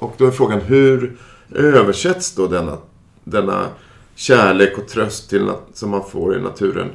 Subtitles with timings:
[0.00, 1.16] Och då är frågan hur
[1.54, 2.78] översätts då denna,
[3.24, 3.66] denna
[4.14, 6.88] kärlek och tröst till, som man får i naturen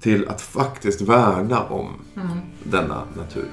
[0.00, 1.92] till att faktiskt värna om
[2.62, 3.48] denna natur.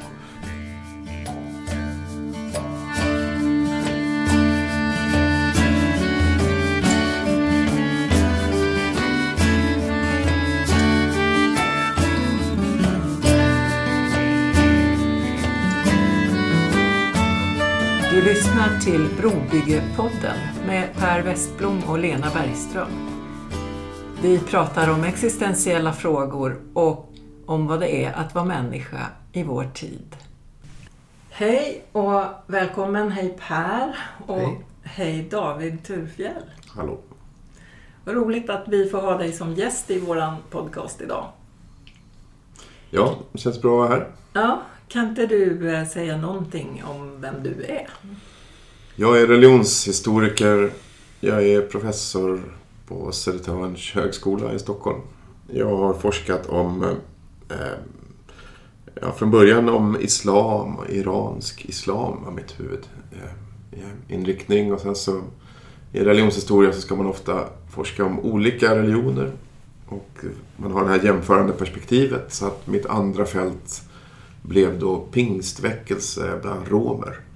[18.88, 22.88] Till Brobyggepodden med Per Westblom och Lena Bergström.
[24.22, 27.14] Vi pratar om existentiella frågor och
[27.46, 30.16] om vad det är att vara människa i vår tid.
[31.30, 33.96] Hej och välkommen, hej Per
[34.28, 34.66] och Hej.
[34.84, 36.44] hej David Turfjell.
[36.68, 36.98] Hallå.
[38.06, 41.26] Vad roligt att vi får ha dig som gäst i våran podcast idag.
[42.90, 44.08] Ja, det känns bra att vara här.
[44.34, 47.88] Ja, kan inte du eh, säga någonting om vem du är?
[49.00, 50.72] Jag är religionshistoriker.
[51.20, 52.42] Jag är professor
[52.88, 55.02] på Södertörns högskola i Stockholm.
[55.48, 56.84] Jag har forskat om,
[57.50, 57.58] eh,
[59.02, 64.68] ja, från början om islam, iransk islam var mitt huvudinriktning.
[64.68, 65.22] Eh, och sen så
[65.94, 69.32] i religionshistoria så ska man ofta forska om olika religioner.
[69.88, 70.18] Och
[70.58, 72.34] man har det här jämförande perspektivet.
[72.34, 73.82] Så att mitt andra fält
[74.42, 77.27] blev då pingstväckelse bland romer.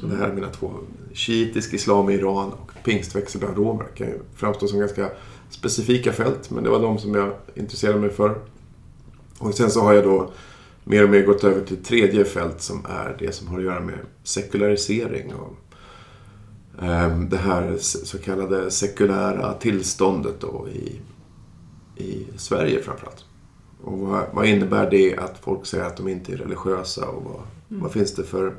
[0.00, 0.72] Så det här är mina två.
[1.12, 3.86] Shiitisk islam i Iran och pingstväckelse bland romer.
[3.94, 5.10] kan ju framstå som ganska
[5.50, 8.40] specifika fält, men det var de som jag intresserade mig för.
[9.38, 10.30] Och sen så har jag då
[10.84, 13.80] mer och mer gått över till tredje fält som är det som har att göra
[13.80, 15.56] med sekularisering och
[16.82, 21.00] ehm, det här så kallade sekulära tillståndet då i,
[22.02, 23.24] i Sverige framförallt.
[23.82, 27.42] Och vad, vad innebär det att folk säger att de inte är religiösa och vad,
[27.80, 28.54] vad finns det för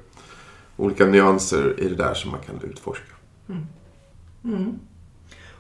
[0.82, 3.14] olika nyanser i det där som man kan utforska?
[4.44, 4.80] Mm.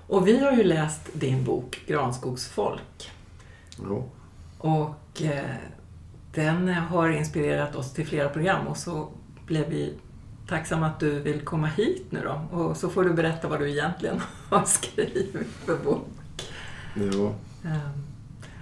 [0.07, 3.11] Och vi har ju läst din bok Granskogsfolk.
[3.89, 4.03] Ja.
[4.57, 5.55] Och eh,
[6.33, 9.07] den har inspirerat oss till flera program och så
[9.45, 9.93] blev vi
[10.47, 12.57] tacksamma att du vill komma hit nu då.
[12.57, 16.07] Och så får du berätta vad du egentligen har skrivit för bok.
[16.93, 17.33] ja.
[17.69, 17.89] Eh,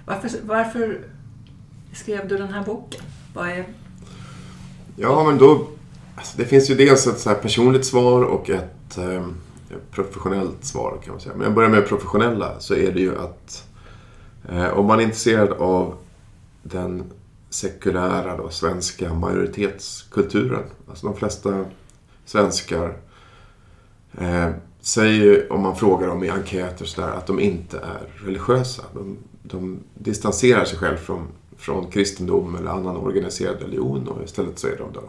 [0.06, 1.00] varför, varför
[1.92, 3.02] skrev du den här boken?
[3.34, 3.66] Vad är...
[4.96, 5.68] Ja, men då...
[6.20, 9.26] Alltså det finns ju dels ett så här personligt svar och ett eh,
[9.90, 11.34] professionellt svar kan man säga.
[11.34, 13.66] Men jag börjar med det professionella så är det ju att
[14.48, 15.94] eh, om man är intresserad av
[16.62, 17.02] den
[17.50, 20.62] sekulära då, svenska majoritetskulturen.
[20.88, 21.64] Alltså de flesta
[22.24, 22.96] svenskar
[24.18, 24.48] eh,
[24.80, 28.82] säger ju, om man frågar dem i enkäter och sådär, att de inte är religiösa.
[28.94, 31.26] De, de distanserar sig själv från,
[31.56, 35.02] från kristendom eller annan organiserad religion och istället så är de då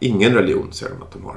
[0.00, 1.36] ingen religion, säger de att de har.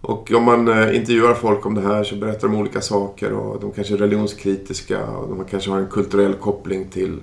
[0.00, 3.60] Och om man eh, intervjuar folk om det här så berättar de olika saker och
[3.60, 7.20] de kanske är religionskritiska och de kanske har en kulturell koppling till,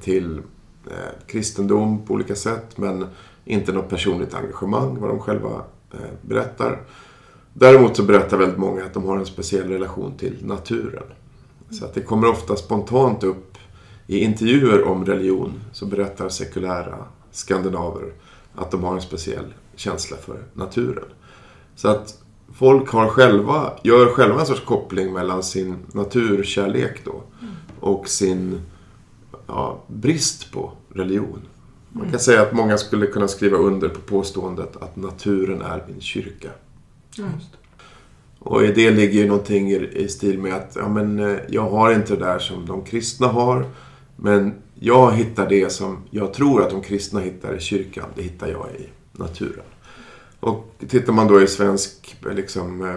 [0.00, 0.38] till
[0.90, 3.06] eh, kristendom på olika sätt men
[3.44, 6.80] inte något personligt engagemang vad de själva eh, berättar.
[7.54, 11.04] Däremot så berättar väldigt många att de har en speciell relation till naturen.
[11.70, 13.58] Så att det kommer ofta spontant upp
[14.06, 16.96] i intervjuer om religion så berättar sekulära
[17.30, 18.12] skandinaver
[18.54, 21.04] att de har en speciell känsla för naturen.
[21.76, 22.22] Så att
[22.54, 27.22] folk har själva, gör själva en sorts koppling mellan sin naturkärlek då
[27.80, 28.60] och sin
[29.46, 31.40] ja, brist på religion.
[31.88, 36.00] Man kan säga att många skulle kunna skriva under på påståendet att naturen är min
[36.00, 36.48] kyrka.
[38.38, 41.70] Och i det ligger ju någonting i, i stil med att ja, men, eh, jag
[41.70, 43.66] har inte det där som de kristna har.
[44.16, 48.08] Men jag hittar det som jag tror att de kristna hittar i kyrkan.
[48.14, 49.64] Det hittar jag i naturen.
[50.40, 52.96] Och tittar man då i svensk liksom, eh,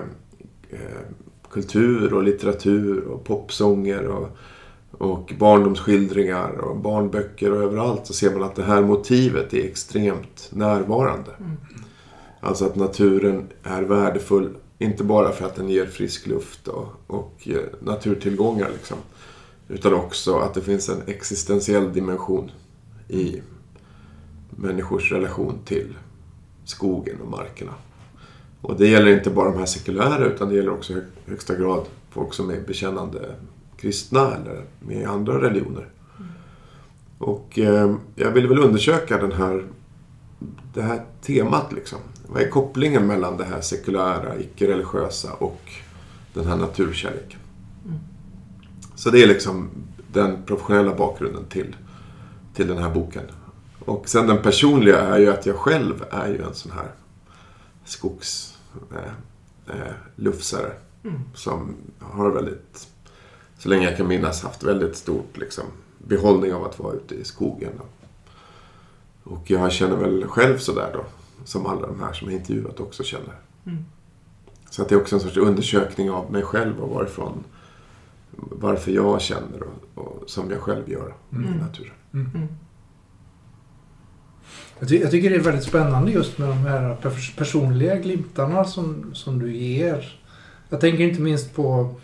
[0.69, 1.01] eh,
[1.49, 4.37] kultur och litteratur och popsånger och,
[4.91, 10.49] och barndomsskildringar och barnböcker och överallt så ser man att det här motivet är extremt
[10.51, 11.31] närvarande.
[12.39, 17.47] Alltså att naturen är värdefull, inte bara för att den ger frisk luft och, och
[17.47, 18.97] eh, naturtillgångar liksom.
[19.67, 22.51] Utan också att det finns en existentiell dimension
[23.07, 23.41] i
[24.49, 25.95] människors relation till
[26.65, 27.73] skogen och markerna.
[28.61, 31.85] Och det gäller inte bara de här sekulära utan det gäller också i högsta grad
[32.09, 33.35] folk som är bekännande
[33.77, 35.87] kristna eller med andra religioner.
[37.17, 39.63] Och eh, jag ville väl undersöka den här,
[40.73, 41.99] det här temat liksom.
[42.27, 45.61] Vad är kopplingen mellan det här sekulära, icke-religiösa och
[46.33, 47.39] den här naturkärleken?
[48.95, 49.69] Så det är liksom
[50.13, 51.75] den professionella bakgrunden till,
[52.53, 53.23] till den här boken.
[53.85, 56.91] Och sen den personliga är ju att jag själv är ju en sån här
[58.91, 60.71] eh, eh, lufsare.
[61.03, 61.19] Mm.
[61.33, 62.87] Som har väldigt,
[63.57, 65.63] så länge jag kan minnas, haft väldigt stort liksom,
[65.97, 67.71] behållning av att vara ute i skogen.
[69.23, 71.05] Och jag känner väl själv sådär då.
[71.45, 73.35] Som alla de här som jag intervjuat också känner.
[73.65, 73.85] Mm.
[74.69, 77.43] Så att det är också en sorts undersökning av mig själv och varifrån
[78.37, 81.53] varför jag känner och, och som jag själv gör mm.
[81.53, 81.93] i naturen.
[82.13, 82.47] Mm.
[84.79, 86.97] Jag, ty jag, tycker det är väldigt spännande just med de här
[87.37, 90.19] personliga glimtarna som, som du ger.
[90.69, 91.95] Jag tänker inte minst på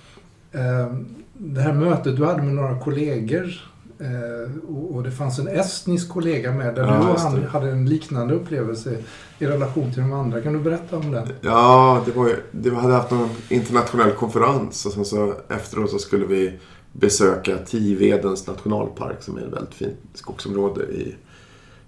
[0.52, 0.96] eh,
[1.34, 3.72] det här mötet du hade med några kollegor.
[4.00, 7.72] Eh, och, och, det fanns en estnisk kollega med där ja, du och han hade
[7.72, 8.98] en liknande upplevelse
[9.40, 10.42] i relation till de andra.
[10.42, 11.28] Kan du berätta om den?
[11.42, 16.00] Ja, det var ju, vi hade haft någon internationell konferens och sen så efteråt så
[16.00, 16.60] skulle vi
[16.92, 21.16] besöka Tivedens nationalpark som är ett väldigt fint skogsområde i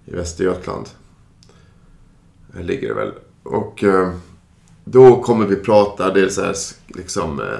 [0.06, 0.90] i Västergötland.
[2.48, 3.12] Där ligger det väl.
[3.44, 4.12] Och eh,
[4.84, 6.56] då kommer vi prata, det är så här,
[6.88, 7.60] liksom eh,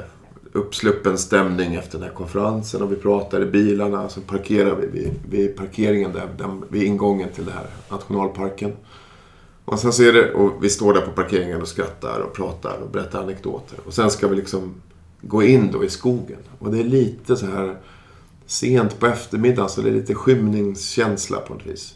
[0.52, 4.10] uppsluppen stämning efter den här konferensen och vi pratar i bilarna.
[4.10, 8.72] Så parkerar vi vid, vid parkeringen där, där, vid ingången till den här nationalparken.
[9.66, 12.78] Och sen så är det, och vi står där på parkeringen och skrattar och pratar
[12.78, 13.80] och berättar anekdoter.
[13.86, 14.74] Och sen ska vi liksom
[15.22, 16.40] gå in då i skogen.
[16.60, 17.78] Och det är lite så här
[18.46, 21.96] sent på eftermiddagen så det är lite skymningskänsla på något vis.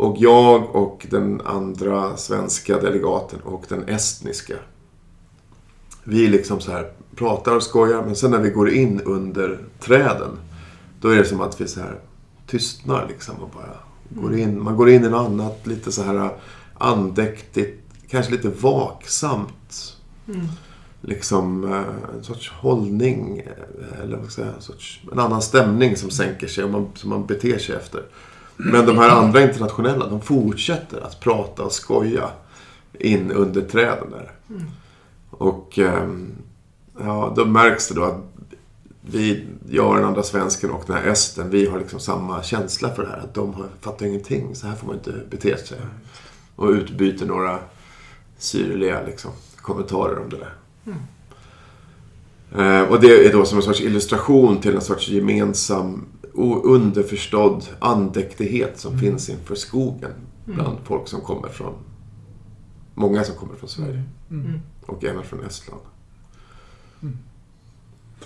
[0.00, 4.54] Och jag och den andra svenska delegaten och den estniska.
[6.04, 10.38] Vi liksom så här pratar och skojar men sen när vi går in under träden.
[11.00, 12.00] Då är det som att vi så här
[12.46, 13.76] tystnar liksom och bara
[14.08, 14.62] går in.
[14.62, 16.30] Man går in i något annat lite så här
[16.74, 19.96] andäktigt, kanske lite vaksamt.
[20.28, 20.46] Mm.
[21.00, 25.42] Liksom eh, en sorts hållning, eh, eller vad ska jag säga, en, sorts, en annan
[25.42, 28.04] stämning som sänker sig och man, som man beter sig efter.
[28.64, 32.30] Men de här andra internationella, de fortsätter att prata och skoja
[32.92, 34.32] in under träden där.
[34.50, 34.62] Mm.
[35.30, 36.32] Och ehm,
[37.00, 38.30] ja, då märks det då att
[39.00, 42.94] vi, jag och den andra svensken och den här esten, vi har liksom samma känsla
[42.94, 43.18] för det här.
[43.18, 44.54] Att de har, fattar ingenting.
[44.54, 45.78] Så här får man inte bete sig.
[46.56, 47.58] Och utbyter några
[48.38, 50.54] syrliga liksom, kommentarer om det där.
[50.86, 50.98] Mm.
[52.58, 56.06] Eh, och det är då som en sorts illustration till en sorts gemensam
[56.64, 59.04] underförstådd andäktighet som mm.
[59.04, 60.12] finns inför skogen
[60.44, 60.84] bland mm.
[60.84, 61.74] folk som kommer från
[62.94, 64.02] Många som kommer från Sverige.
[64.30, 64.46] Mm.
[64.46, 64.60] mm.
[64.86, 65.80] Och även från Estland.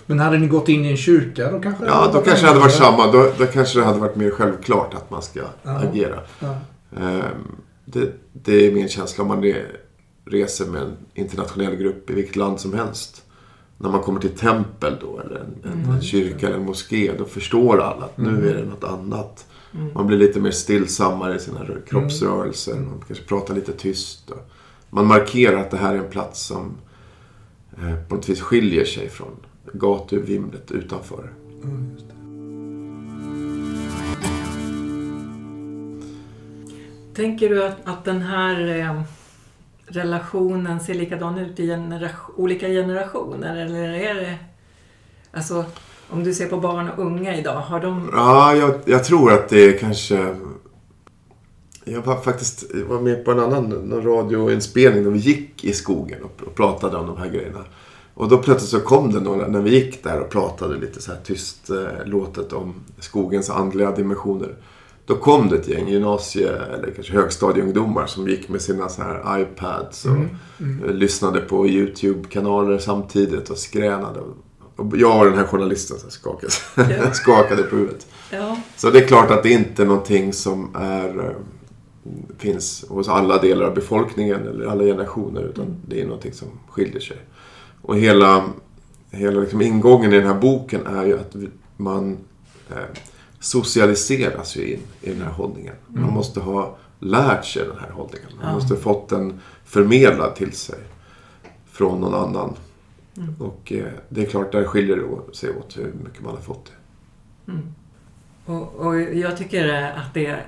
[0.05, 1.85] Men hade ni gått in i en kyrka då kanske?
[1.85, 3.11] Ja, då kanske det hade varit samma.
[3.11, 5.71] Då, då kanske det hade varit mer självklart att man ska ja.
[5.71, 6.19] agera.
[6.39, 6.55] Ja.
[6.91, 9.53] Um, det, det, är min känsla om man
[10.25, 13.24] reser med en internationell grupp i vilket land som helst
[13.77, 15.89] när man kommer till tempel då, eller en, mm.
[15.89, 18.47] en kyrka eller en moské, då förstår alla att nu mm.
[18.49, 19.47] är det något annat.
[19.73, 19.93] Mm.
[19.93, 22.71] Man blir lite mer stillsammare i sina kroppsrörelser.
[22.71, 22.89] Mm.
[22.89, 24.29] Man kanske pratar lite tyst.
[24.29, 24.47] Och
[24.89, 26.77] man markerar att det här är en plats som
[27.77, 29.35] eh, på något vis skiljer sig från
[29.73, 31.33] gatuvimlet utanför.
[31.63, 31.97] Mm,
[37.15, 39.01] Tänker du att, att den här eh
[39.87, 43.55] relationen ser likadan ut i genera olika generationer?
[43.55, 44.37] Eller är det...
[45.31, 45.65] Alltså,
[46.09, 48.09] om du ser på barn och unga idag, har de...
[48.13, 50.35] Ja, jag, jag tror att det är kanske...
[51.83, 56.23] Jag var faktiskt jag var med på en annan radioinspelning när vi gick i skogen
[56.23, 57.65] och, och pratade om de här grejerna.
[58.13, 61.11] Och då plötsligt så kom det några, när vi gick där och pratade lite så
[61.11, 64.55] här tyst eh, låtet om skogens andliga dimensioner.
[65.05, 69.41] Då kom det ett gäng gymnasie eller kanske högstadieungdomar som gick med sina så här
[69.41, 70.29] iPads och mm.
[70.59, 70.95] Mm.
[70.95, 74.19] lyssnade på YouTube-kanaler samtidigt och skränade.
[74.75, 77.11] Och jag och den här journalisten så skakade, ja.
[77.13, 78.07] skakade på huvudet.
[78.31, 78.57] Ja.
[78.75, 81.35] Så det är klart att det inte är någonting som är, eh,
[82.37, 85.41] finns hos alla delar av befolkningen eller alla generationer.
[85.41, 85.77] Utan mm.
[85.87, 87.17] det är någonting som skiljer sig.
[87.81, 88.43] Och hela,
[89.11, 91.35] hela liksom ingången i den här boken är ju att
[91.77, 92.17] man
[92.69, 92.77] eh,
[93.45, 95.75] socialiseras ju in i den här hållningen.
[95.87, 96.15] Man mm.
[96.15, 98.29] måste ha lärt sig den här hållningen.
[98.43, 100.79] Man måste ha fått den förmedlad till sig
[101.71, 102.55] från någon annan.
[103.17, 103.35] Mm.
[103.39, 106.65] Och eh, det är klart, där skiljer det sig åt hur mycket man har fått
[106.65, 107.51] det.
[107.51, 107.73] Mm.
[108.45, 110.39] Och, och, jag tycker att det,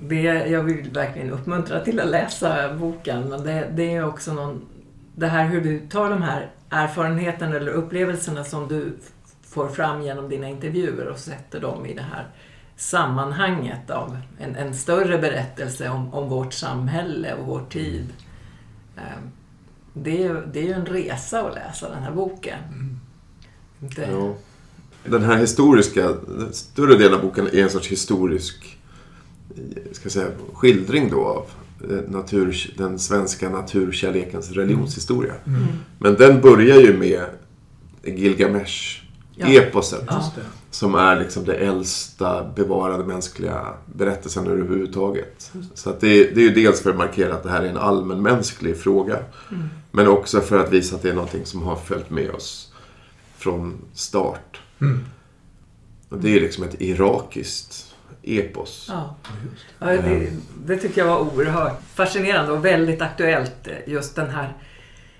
[0.00, 4.60] det, jag vill verkligen uppmuntra till att läsa boken, men det, det är också någon,
[5.14, 8.92] det här hur du tar de här erfarenheterna eller upplevelserna som du
[9.50, 12.26] får fram genom dina intervjuer och sätter dem i det här
[12.76, 18.06] sammanhanget av en, en större berättelse om, om vårt samhälle och vår tid.
[18.96, 19.30] Ehm,
[19.92, 22.58] det är, det är ju en resa att läsa den här boken.
[22.72, 22.98] Mm.
[23.78, 24.10] Det...
[24.10, 24.34] Ja.
[25.04, 28.78] Den här historiska, den större delen av boken är en sorts historisk
[29.92, 31.46] ska säga, skildring då av,
[31.90, 35.34] eh, natur, den svenska naturkärlekens religionshistoria.
[35.46, 35.62] Mm.
[35.98, 37.24] Men den börjar ju med
[38.02, 39.07] Gilgamesh-eposet.
[40.08, 40.16] Ja.
[40.16, 40.40] Just det.
[40.70, 45.52] Som är liksom det äldsta bevarade mänskliga berättelsen överhuvudtaget.
[45.74, 47.76] Så att det, det är ju dels för att markera att det här är en
[47.76, 49.16] allmänmänsklig fråga.
[49.50, 49.68] Mm.
[49.90, 52.72] Men också för att visa att det är någonting som har följt med oss
[53.36, 54.60] från start.
[54.80, 55.04] Mm.
[56.08, 58.86] Och det är liksom ett irakiskt epos.
[58.90, 59.16] Ja.
[59.78, 60.30] Ja, det,
[60.66, 63.66] det tycker jag var oerhört fascinerande och väldigt aktuellt.
[63.68, 64.56] eh, Just den här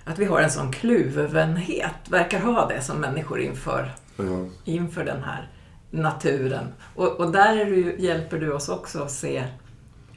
[0.05, 4.47] att vi har en sån kluvenhet, verkar ha det som människor inför, Ja.
[4.65, 5.49] inför den här
[5.91, 6.67] naturen.
[6.95, 9.45] Och, och där är du, hjälper du oss också att se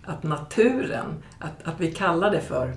[0.05, 2.73] att naturen, att, att vi kallar det för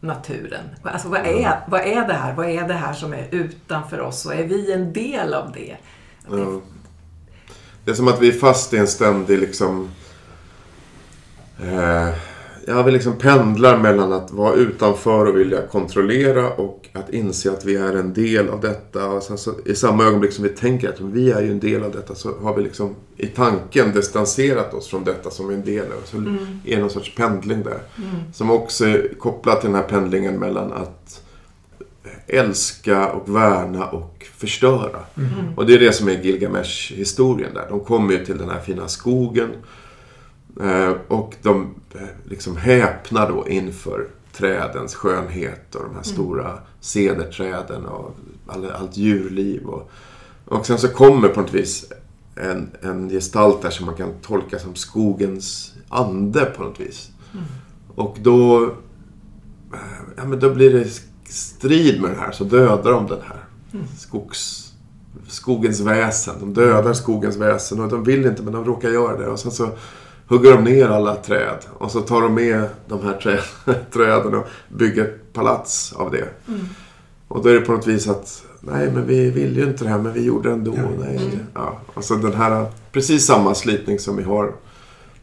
[0.00, 0.64] naturen.
[0.82, 2.34] Alltså vad är, vad är det här?
[2.34, 4.26] Vad är det här som är utanför oss?
[4.26, 5.76] Och är vi en del av det?
[6.26, 6.60] Att det Ja.
[7.84, 9.90] Det är som att vi är fast i en ständig liksom...
[11.62, 12.08] Eh,
[12.66, 17.64] ja, vi liksom pendlar mellan att vara utanför och vilja kontrollera och att inse att
[17.64, 19.06] vi är en del av detta.
[19.08, 21.82] Och sen så, I samma ögonblick som vi tänker att vi är ju en del
[21.82, 25.64] av detta så har vi liksom i tanken distanserat oss från detta som är en
[25.64, 26.36] del av Så Mm.
[26.64, 27.78] är det någon sorts pendling där.
[28.34, 31.20] Som också är kopplad till den här pendlingen mellan att
[32.26, 34.98] älska och värna och förstöra.
[35.56, 37.66] Och det är det som är Gilgamesh-historien där.
[37.68, 39.48] De kommer ju till den här fina skogen.
[40.60, 47.86] Eh, Och de eh, liksom häpnar då inför trädens skönhet och de här stora cederträden
[47.86, 49.66] och all, allt djurliv.
[49.66, 49.90] Och,
[50.44, 51.92] och sen så kommer på något vis
[52.36, 57.10] en, en gestalt där som man kan tolka som skogens ande på något vis.
[57.94, 58.64] Och då,
[59.72, 59.78] eh,
[60.16, 60.86] ja, men då blir det
[61.28, 63.44] strid med det här, så dödar de den här
[63.98, 64.72] skogs,
[65.26, 66.34] skogens väsen.
[66.40, 69.26] De dödar skogens väsen och de vill inte men de råkar göra det.
[69.26, 69.68] Och sen så
[70.28, 73.38] hugger de ner alla träd och så tar de med de här trä,
[73.92, 76.28] träden och bygger ett palats av det.
[77.28, 79.90] Och då är det på något vis att nej men vi vill ju inte det
[79.90, 80.74] här men vi gjorde det ändå.
[80.76, 80.82] Ja.
[81.00, 81.38] Nej.
[81.54, 81.80] Ja.
[81.94, 84.52] Alltså den här, precis samma slitning som vi har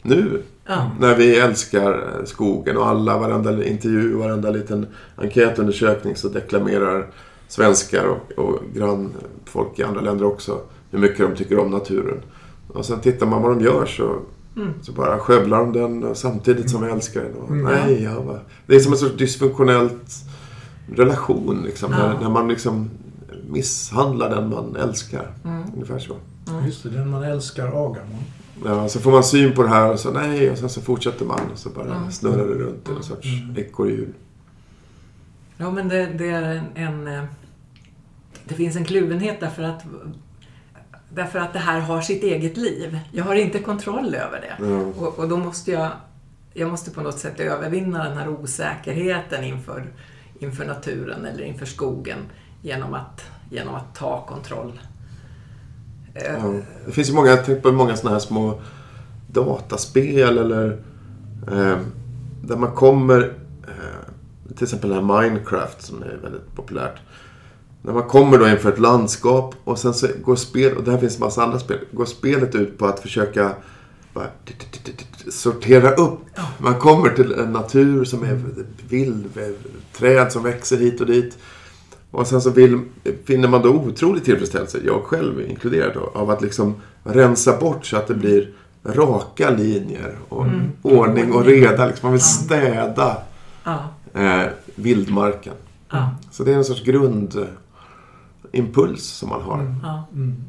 [0.02, 0.90] nu Ja.
[1.00, 7.06] när vi älskar skogen och alla, varenda intervju, varenda liten enkätundersökning så deklamerar
[7.48, 12.22] svenskar och, och grannfolk i andra länder också hur mycket de tycker om naturen.
[12.68, 14.16] Och sen tittar man vad de gör så,
[14.56, 14.72] Mm.
[14.82, 17.34] så bara skövlar de den och samtidigt som vi älskar den.
[17.34, 17.64] Och, Mm.
[17.74, 18.38] nej, ja, va.
[18.66, 20.12] Det är som en sorts dysfunktionellt
[20.96, 21.98] relation liksom, Ja.
[21.98, 22.90] när, när man liksom
[23.50, 25.32] misshandlar den man älskar.
[25.44, 25.62] Mm.
[25.74, 26.16] Ungefär så.
[26.66, 28.22] Just det, den man älskar agar man.
[28.64, 31.24] Ja, så får man syn på det här och så nej, och sen så fortsätter
[31.24, 32.12] man och så bara Mm.
[32.12, 33.56] snurrar det runt i en sorts Mm.
[33.56, 34.12] ekorrhjul.
[35.56, 36.64] Ja, men det, det är en,
[37.06, 37.08] en...
[37.18, 37.24] eh,
[38.44, 39.82] Det finns en kluvenhet därför att,
[41.14, 42.98] därför att det här har sitt eget liv.
[43.12, 44.64] Jag har inte kontroll över det.
[44.66, 44.78] Ja.
[44.78, 45.90] Och, och då måste jag...
[46.54, 49.84] Jag måste på något sätt övervinna den här osäkerheten inför,
[50.38, 52.18] inför naturen eller inför skogen
[52.62, 54.80] genom att, genom att ta kontroll.
[56.14, 56.54] Eh, Ja.
[56.86, 58.60] Det finns ju många, jag tänker på många sådana här små
[59.26, 60.78] dataspel eller
[61.52, 61.78] eh,
[62.42, 63.32] där man kommer,
[63.68, 67.00] eh, till exempel den här Minecraft som är väldigt populärt.
[67.82, 71.14] När man kommer då inför ett landskap och sen så går spel, och där finns
[71.14, 73.50] en massa andra spel, går spelet ut på att försöka
[74.14, 74.26] bara,
[75.30, 76.18] sortera upp.
[76.58, 78.40] Man kommer till en natur som är
[78.88, 79.24] vild,
[79.96, 81.38] träd som växer hit och dit.
[82.10, 82.80] Och sen så vill,
[83.24, 86.74] finner man då otrolig tillfredsställelse, jag själv inkluderad, då, av att liksom
[87.04, 88.50] rensa bort så att det blir
[88.84, 90.60] raka linjer och Mm.
[90.82, 91.86] ordning och reda.
[91.86, 92.06] Liksom.
[92.06, 93.16] Man vill städa
[93.64, 93.78] ja,
[94.14, 94.42] eh,
[94.74, 95.54] vildmarken.
[95.90, 96.82] ja, Så det är en sorts
[98.52, 99.58] grundimpuls som man har.
[99.60, 99.74] Mm.
[99.82, 100.04] ja.
[100.12, 100.44] Mm.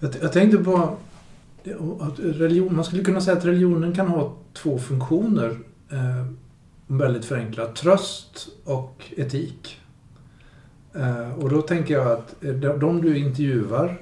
[0.00, 0.96] Jag, jag tänkte på
[2.00, 5.58] att religion, man skulle kunna säga att religionen kan ha två funktioner.
[5.90, 6.26] Eh,
[6.86, 7.76] väldigt förenklat.
[7.76, 9.80] Tröst och etik.
[10.94, 14.00] Eh, och då tänker jag att eh, de, de du intervjuar,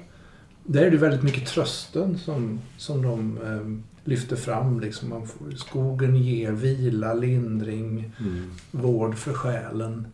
[0.63, 4.79] där är det väldigt mycket trösten som, som de eh, lyfter fram.
[4.79, 8.51] Liksom man får, skogen ger vila, lindring, Mm.
[8.71, 10.07] vård för själen.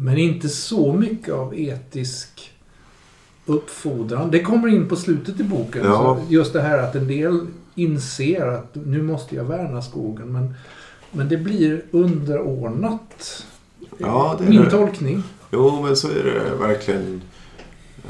[0.00, 2.52] Men inte så mycket av etisk
[3.46, 4.30] uppfordran.
[4.30, 5.84] Det kommer in på slutet i boken.
[5.84, 6.18] Ja.
[6.28, 10.32] Just det här att en del inser att nu måste jag värna skogen.
[10.32, 10.54] Men,
[11.12, 13.46] men det blir underordnat.
[13.98, 14.70] Ja, det är Min det.
[14.70, 15.22] tolkning.
[15.52, 17.22] Jo, men så är det verkligen.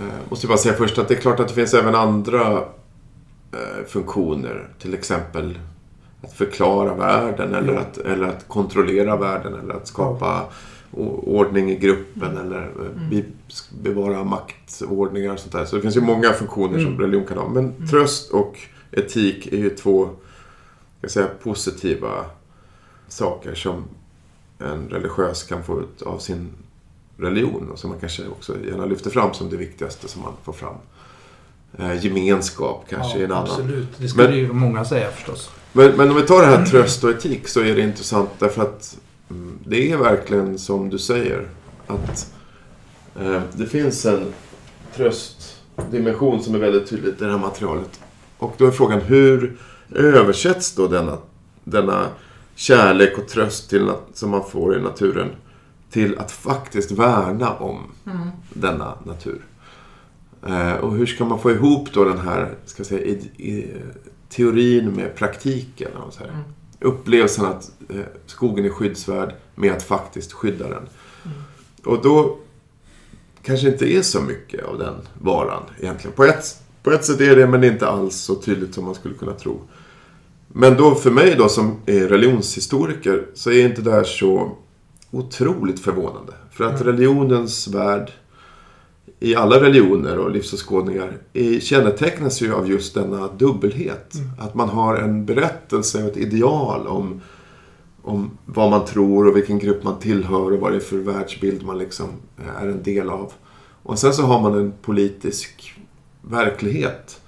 [0.01, 2.53] Eh, måste jag bara säga först att det är klart att det finns även andra
[3.53, 4.69] eh, funktioner.
[4.79, 5.59] Till exempel
[6.23, 7.81] att förklara världen eller, Ja.
[7.81, 10.47] att, eller att kontrollera världen eller att skapa o-
[10.93, 13.23] ordning i gruppen eller eh, be,
[13.83, 15.65] bevara maktordningar och sånt där.
[15.65, 17.01] Så det finns ju många funktioner som Mm.
[17.01, 17.49] religion kan ha.
[17.49, 18.59] Men tröst och
[18.93, 20.09] etik är ju två
[21.01, 22.25] jag säga, positiva
[23.09, 23.85] saker som
[24.59, 26.49] en religiös kan få ut av sin
[27.17, 30.53] religion och som man kanske också gärna lyfter fram som det viktigaste som man får
[30.53, 30.75] fram.
[31.79, 33.45] Eh, gemenskap kanske ja, är en annan.
[33.51, 35.51] Absolut, det skulle Men- ju många säga förstås.
[35.73, 38.63] Men, men om vi tar det här tröst och etik så är det intressant därför
[38.63, 39.08] att mm,
[39.67, 41.49] det är verkligen som du säger
[41.87, 42.35] att
[43.21, 44.25] eh, det finns en
[44.97, 48.01] tröstdimension som är väldigt tydlig i det här materialet.
[48.39, 49.57] Och då är frågan hur
[49.95, 51.19] översätts då denna,
[51.65, 52.07] denna
[52.55, 55.29] kärlek och tröst till, som man får i naturen
[55.91, 58.29] till att faktiskt värna om Mm.
[58.53, 59.41] denna natur.
[60.47, 63.73] Eh, och hur ska man få ihop då den här ska säga, i, i,
[64.29, 65.91] teorin med praktiken?
[65.95, 66.31] om man säger.
[66.31, 66.45] Mm.
[66.81, 70.89] Upplevelsen att eh, skogen är skyddsvärd med att faktiskt skydda den.
[71.25, 71.39] Mm.
[71.85, 72.39] Och då
[73.43, 76.17] kanske inte är så mycket av den varan egentligen.
[76.17, 78.85] På ett, på ett sätt är det, men det är inte alls så tydligt som
[78.85, 79.61] man skulle kunna tro.
[80.49, 84.57] Men då för mig då som är religionshistoriker så är inte det här så
[85.11, 86.33] otroligt förvånande.
[86.51, 86.87] För att Mm.
[86.87, 88.13] religionens värld
[89.21, 91.19] i alla religioner och livsåskådningar
[91.61, 94.15] kännetecknas ju av just denna dubbelhet.
[94.15, 94.31] Mm.
[94.39, 97.21] Att man har en berättelse och ett ideal om,
[98.03, 101.63] om vad man tror och vilken grupp man tillhör och vad det är för världsbild
[101.63, 102.09] man liksom
[102.61, 103.33] är en del av.
[103.83, 105.75] Och sen så har man en politisk
[106.23, 107.21] verklighet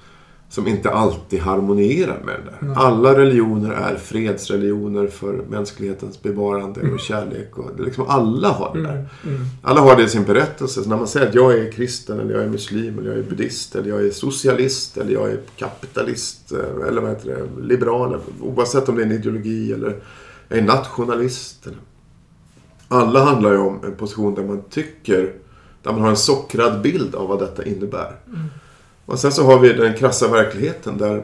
[0.50, 2.56] som inte alltid harmonierar med den där.
[2.60, 2.74] Nej.
[2.76, 6.94] Alla religioner är fredsreligioner för mänsklighetens bevarande Mm.
[6.94, 7.58] och kärlek.
[7.58, 8.92] Och det liksom alla har det där.
[8.92, 9.06] Mm.
[9.36, 9.46] Mm.
[9.62, 10.82] Alla har det i sin berättelse.
[10.82, 13.22] Så när man säger att jag är kristen, eller jag är muslim, eller jag är
[13.22, 18.20] buddhist, eller jag är socialist, eller jag är kapitalist, eh, eller vad heter det, liberal,
[18.40, 19.96] oavsett om det är en ideologi eller
[20.48, 21.66] jag är nationalist.
[21.66, 21.78] Eller.
[22.88, 25.32] Alla handlar ju om en position där man tycker,
[25.82, 28.16] där man har en sockrad bild av vad detta innebär.
[28.26, 28.40] Mm.
[29.10, 31.22] Och sen så har vi den krassa verkligheten där,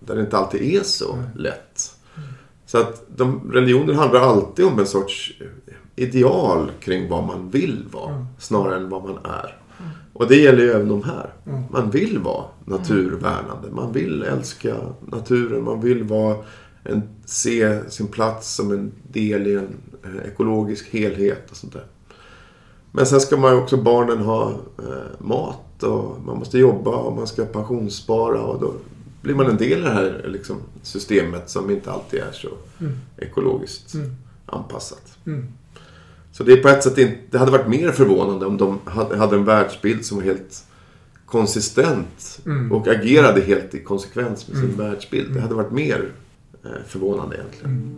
[0.00, 1.24] där det inte alltid är så Mm.
[1.36, 1.96] lätt.
[2.66, 5.32] Så att de, religioner handlar alltid om en sorts
[5.96, 8.26] ideal kring vad man vill vara, Mm.
[8.38, 9.56] snarare än vad man är.
[10.12, 11.32] Och det gäller ju även de här.
[11.46, 11.62] Mm.
[11.70, 13.70] Man vill vara naturvärnande.
[13.70, 15.64] Man vill älska naturen.
[15.64, 16.36] Man vill vara
[16.84, 19.68] en, se sin plats som en del i en
[20.04, 21.84] eh, ekologisk helhet och sånt där.
[22.92, 27.16] Men sen ska man ju också barnen ha eh, mat och man måste jobba och
[27.16, 28.72] man ska pensionsspara och då
[29.22, 32.48] blir man en del i det här liksom, systemet som inte alltid är så
[32.80, 32.92] Mm.
[33.16, 34.10] ekologiskt Mm.
[34.46, 35.18] anpassat.
[35.26, 35.46] Mm.
[36.32, 38.78] Så det är på ett sätt inte, det hade varit mer förvånande om de
[39.18, 40.64] hade en världsbild som var helt
[41.26, 42.72] konsistent Mm.
[42.72, 44.76] och agerade helt i konsekvens med sin Mm.
[44.76, 45.34] världsbild.
[45.34, 46.12] Det hade varit mer
[46.64, 47.96] eh, förvånande egentligen.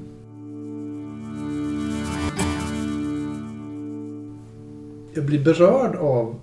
[5.15, 6.41] Jag blir berörd av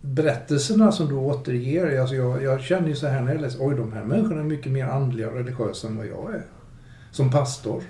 [0.00, 2.00] berättelserna som du återger.
[2.00, 4.44] Alltså jag, jag känner ju så här när jag läser, oj de här människorna är
[4.44, 6.42] mycket mer andliga och religiösa än vad jag är.
[7.10, 7.82] Som pastor.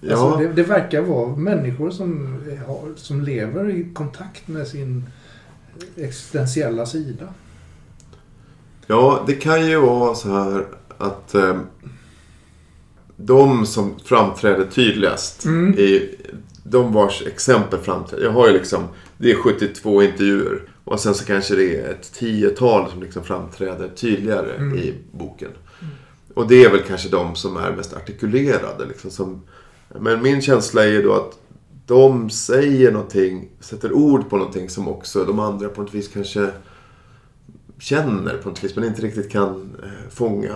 [0.00, 5.04] Ja, Alltså det, det verkar vara människor som, har, som lever i kontakt med sin
[5.96, 7.28] existentiella sida.
[8.86, 10.66] ja, det kan ju vara så här
[10.98, 11.58] att eh,
[13.16, 15.74] de som framträder tydligast Mm.
[15.78, 16.08] är
[16.64, 18.24] de vars exempel framträder.
[18.24, 18.82] Jag har ju liksom,
[19.20, 23.88] det är 72 intervjuer och sen så kanske det är ett tiotal som liksom framträder
[23.88, 24.78] tydligare Mm.
[24.78, 25.50] i boken.
[26.34, 28.86] Och det är väl kanske de som är mest artikulerade.
[28.88, 29.42] Liksom, som,
[30.00, 31.38] men min känsla är ju då att
[31.86, 36.50] de säger någonting, sätter ord på någonting som också de andra på något vis kanske
[37.78, 40.48] känner på något vis, men inte riktigt kan eh, fånga.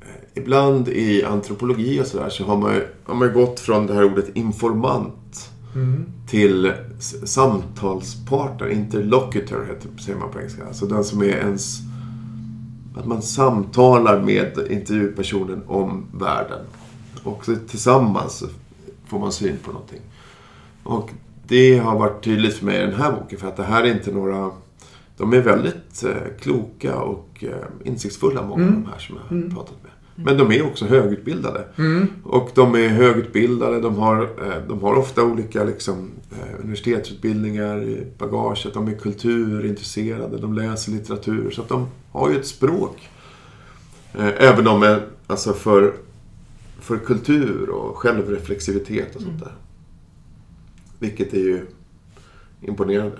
[0.00, 3.86] Eh, Ibland i antropologi och sådär så har man, ju- har man ju gått från
[3.86, 6.04] det här ordet informant Mm.
[6.26, 6.72] till
[7.24, 10.66] samtalspartner, interlocutor heter, säger man på engelska.
[10.66, 11.78] Alltså den som är ens...
[12.96, 16.60] Att man samtalar med intervjupersonen om världen.
[17.24, 18.44] Och tillsammans
[19.06, 20.00] får man syn på någonting.
[20.82, 21.10] Och
[21.46, 23.92] det har varit tydligt för mig i den här boken, för att det här är
[23.92, 24.50] inte några...
[25.16, 28.82] De är väldigt eh, kloka och eh, insiktsfulla, många av Mm.
[28.82, 29.54] de här som jag har Mm.
[29.54, 29.92] pratat med.
[30.24, 31.64] Men de är också högutbildade.
[31.76, 32.06] Mm.
[32.24, 38.06] Och de är högutbildade, de har, eh, de har ofta olika liksom, eh, universitetsutbildningar i
[38.18, 41.50] bagaget, de är kulturintresserade, de läser litteratur.
[41.50, 43.08] Så att de har ju ett språk.
[44.14, 45.94] Eh, Även om alltså för,
[46.80, 49.52] för kultur och självreflexivitet och sånt där.
[50.98, 51.66] Vilket är ju
[52.60, 53.18] imponerande.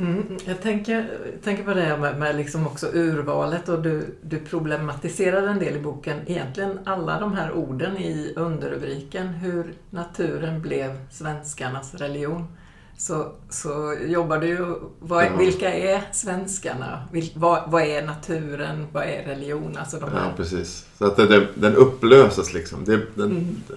[0.00, 4.38] Mm, jag tänker, tänker på det här med, med liksom också urvalet och du, du
[4.38, 6.20] problematiserar en del i boken.
[6.26, 12.44] Egentligen alla de här orden i underrubriken hur naturen blev svenskarnas religion.
[12.96, 15.36] så, så jobbar du vad, Ja.
[15.38, 17.04] Vilka är svenskarna?
[17.12, 18.86] Vil, vad, vad är naturen?
[18.92, 19.76] Vad är religion?
[19.78, 20.86] Alltså de Ja, precis.
[20.98, 22.84] Så att det, den upplöses liksom.
[22.84, 23.56] Det, den, Mm.
[23.68, 23.74] det,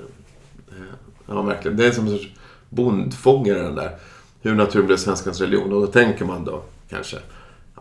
[1.28, 1.78] ja, verkligen.
[1.78, 2.30] Det är som en sorts
[2.70, 3.96] bondfångare den där.
[4.44, 5.74] Hur naturen blev svenskans religion.
[5.74, 7.18] Och då tänker man då kanske.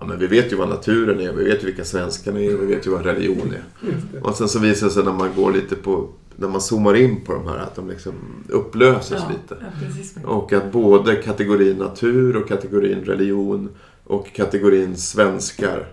[0.01, 1.33] Ja, men vi vet ju vad naturen är.
[1.33, 2.57] Vi vet ju vilka svenskarna är.
[2.57, 3.63] Vi vet ju vad religion är.
[4.23, 6.09] Och sen så visar det sig när man går lite på...
[6.37, 8.13] När man zoomar in på de här att de liksom
[8.49, 9.65] upplöses ja, lite.
[10.23, 10.29] ja.
[10.29, 13.69] Och att både kategorin natur och kategorin religion
[14.05, 15.89] och kategorin svenskar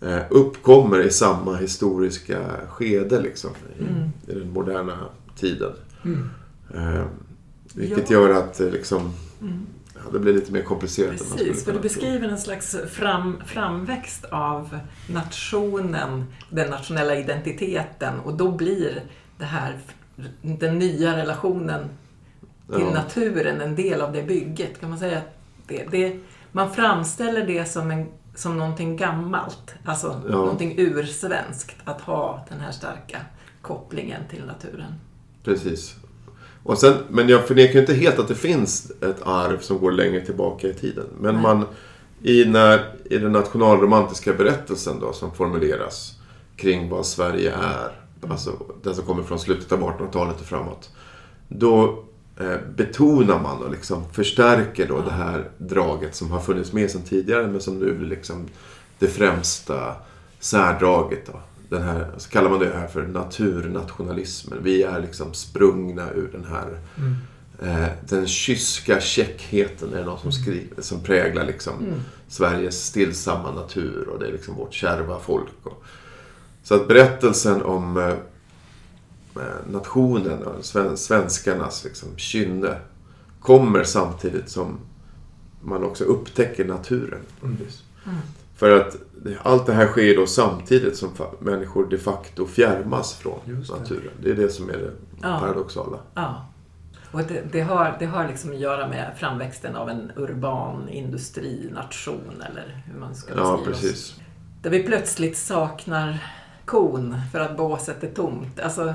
[0.00, 2.38] eh, uppkommer i samma historiska
[2.68, 3.94] skede liksom, i, Mm.
[4.26, 4.98] i den moderna
[5.40, 5.72] tiden.
[6.04, 6.30] Mm.
[6.74, 7.04] Eh,
[7.74, 8.16] vilket Ja.
[8.20, 9.66] gör att eh, liksom, Mm.
[9.94, 11.10] ja, det blir lite mer komplicerat.
[11.18, 18.52] Precis, för du beskriver en slags fram, framväxt av nationen, den nationella identiteten och då
[18.52, 19.02] blir
[19.38, 19.78] det här,
[20.42, 21.88] den nya relationen
[22.72, 22.90] till Ja.
[22.94, 24.80] naturen en del av det bygget.
[24.80, 26.18] Kan man säga att det, det,
[26.52, 30.34] man framställer det som, en, som någonting gammalt, alltså Ja.
[30.36, 33.18] någonting ursvenskt, att ha den här starka
[33.62, 34.94] kopplingen till naturen.
[35.44, 35.94] Precis.
[36.62, 39.92] Och sen, men jag förnekar ju inte helt att det finns ett arv som går
[39.92, 41.06] längre tillbaka i tiden.
[41.20, 41.42] Men Nej.
[41.42, 41.64] man,
[42.22, 46.14] i, när, i den nationalromantiska berättelsen då, som formuleras
[46.56, 47.90] kring vad Sverige är,
[48.30, 50.90] alltså den som kommer från slutet av 1800-talet och framåt.
[51.48, 52.04] Då
[52.40, 57.02] eh, betonar man och liksom förstärker då det här draget som har funnits med sedan
[57.02, 58.48] tidigare men som nu blir liksom
[58.98, 59.94] det främsta
[60.40, 61.26] särdraget.
[61.26, 61.40] Då.
[61.68, 64.58] Den här, så kallar man det här för naturnationalismen.
[64.62, 67.14] Vi är liksom sprungna ur den här Mm.
[67.82, 72.00] eh, den kyska käckheten är det någon som, skriver, som präglar liksom Mm.
[72.28, 75.52] Sveriges stillsamma natur och det är liksom vårt kärva folk.
[75.62, 75.84] Och,
[76.62, 78.08] så att berättelsen om eh,
[79.42, 82.76] eh, nationen och sven, svenskarnas liksom, kynne
[83.40, 84.78] kommer samtidigt som
[85.62, 87.20] man också upptäcker naturen.
[87.42, 87.56] Mm.
[88.58, 88.96] För att
[89.42, 93.78] allt det här sker då samtidigt som människor de facto fjärmas från Just det.
[93.78, 94.12] naturen.
[94.22, 94.90] Det är det som är det
[95.22, 95.38] Ja.
[95.40, 95.98] paradoxala.
[96.14, 96.44] Ja.
[97.12, 102.42] Och det, det, har, det har liksom att göra med framväxten av en urban industrination
[102.50, 103.64] eller hur man ska beskriva Ja, oss.
[103.66, 104.14] precis.
[104.62, 106.18] Där vi plötsligt saknar
[106.64, 108.60] kon för att båset är tomt.
[108.60, 108.94] Alltså,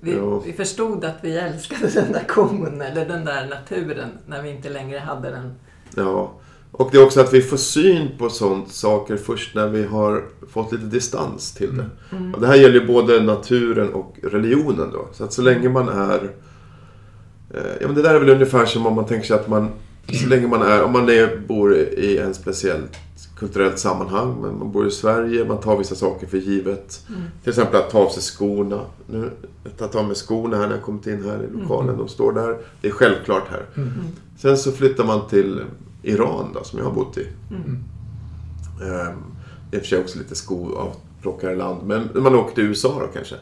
[0.00, 0.38] vi, Ja.
[0.38, 4.68] vi förstod att vi älskade den där kon eller den där naturen när vi inte
[4.68, 5.54] längre hade den.
[5.96, 6.32] Ja.
[6.72, 10.24] Och det är också att vi får syn på sånt saker först när vi har
[10.48, 12.16] fått lite distans till det.
[12.16, 12.34] Mm.
[12.34, 15.08] Och det här gäller ju både naturen och religionen då.
[15.12, 16.30] Så att så länge man är...
[17.50, 19.68] Eh, ja men det där är väl ungefär som om man tänker sig att man...
[20.12, 20.82] Så länge man är...
[20.82, 22.96] Om man är, bor i en speciellt
[23.38, 24.36] kulturellt sammanhang.
[24.42, 27.04] Men man bor i Sverige, man tar vissa saker för givet.
[27.08, 27.20] Mm.
[27.42, 28.80] Till exempel att ta av sig skorna.
[29.06, 29.30] Nu,
[29.78, 31.98] jag tar av mig skorna här när jag kommit in här i lokalen.
[31.98, 32.56] De står där.
[32.80, 33.66] Det är självklart här.
[33.76, 33.90] Mm.
[34.38, 35.60] Sen så flyttar man till
[36.02, 37.26] Iran då, som jag har bott i.
[37.50, 37.78] Mm.
[38.82, 39.16] Ehm,
[39.72, 41.82] I och för sig också lite skoavplockarland.
[41.86, 43.34] Men man åker till USA då kanske.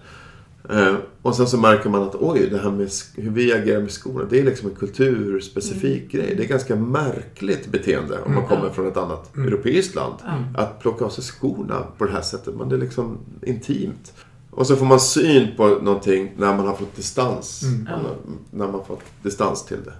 [0.70, 3.90] Ehm, och sen så märker man att oj, det här med hur vi agerar med
[3.90, 4.25] skorna.
[4.31, 6.35] Det är liksom en kulturspecifik grej.
[6.37, 8.49] Det är ganska märkligt beteende om man Mm.
[8.57, 10.14] kommer från ett annat europeiskt land.
[10.25, 10.62] Ja.
[10.62, 12.55] Att plocka av sig skorna på det här sättet.
[12.57, 14.12] Man, det är liksom intimt.
[14.51, 17.62] Och så får man syn på någonting när man har fått distans.
[17.62, 18.03] Mm.
[18.51, 19.92] När man fått distans till det.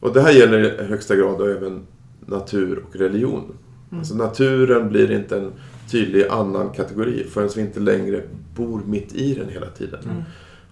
[0.00, 1.86] Och det här gäller i högsta grad även
[2.26, 3.54] natur och religion.
[3.98, 5.52] Alltså naturen blir inte en
[5.90, 8.22] tydlig annan kategori förrän vi inte längre
[8.54, 10.00] bor mitt i den hela tiden.
[10.04, 10.22] Mm.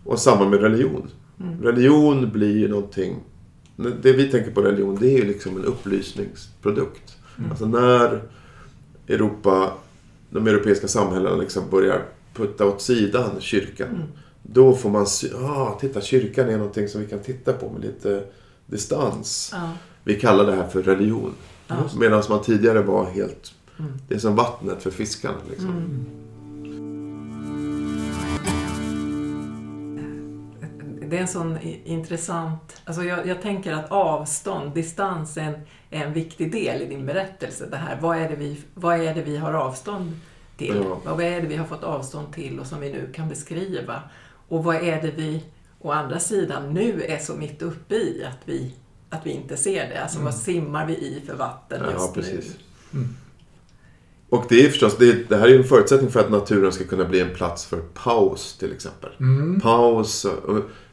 [0.04, 1.10] Och samma med religion.
[1.40, 1.62] Mm.
[1.62, 3.16] Religion blir ju någonting...
[4.02, 7.16] Det vi tänker på religion, det är ju liksom en upplysningsprodukt.
[7.38, 7.50] Mm.
[7.50, 8.22] Alltså när
[9.08, 9.72] Europa,
[10.30, 12.02] de europeiska samhällena liksom börjar
[12.34, 13.88] putta åt sidan kyrkan.
[13.88, 14.02] Mm.
[14.42, 17.80] Då får man se, ah, titta kyrkan är någonting som vi kan titta på med
[17.80, 18.24] lite
[18.66, 19.50] distans.
[19.52, 19.72] Ja.
[20.04, 21.34] Vi kallar det här för religion.
[21.66, 21.76] Ja.
[21.98, 23.92] Medan man tidigare var helt, Mm.
[24.08, 25.38] det är som vattnet för fiskarna.
[25.50, 25.68] Liksom.
[25.68, 26.06] Mm.
[31.10, 32.82] Det är en sån intressant...
[32.84, 35.54] Alltså jag, jag tänker att avstånd, distans är en,
[35.90, 37.66] är en viktig del i din berättelse.
[37.70, 40.12] Det här, vad, är det vi, vad är det vi har avstånd
[40.56, 40.82] till?
[40.84, 41.00] Ja.
[41.04, 44.02] Vad är det vi har fått avstånd till och som vi nu kan beskriva?
[44.48, 45.44] Och vad är det vi,
[45.80, 48.74] å andra sidan, nu är så mitt uppe i att vi,
[49.10, 50.02] att vi inte ser det?
[50.02, 52.56] Alltså vad simmar vi i för vatten Ja, just precis.
[52.90, 52.98] nu?
[53.00, 53.16] Mm.
[54.28, 56.84] Och det är förstås, det, det här är ju en förutsättning för att naturen ska
[56.84, 59.10] kunna bli en plats för paus till exempel.
[59.20, 59.60] Mm.
[59.60, 60.26] Paus.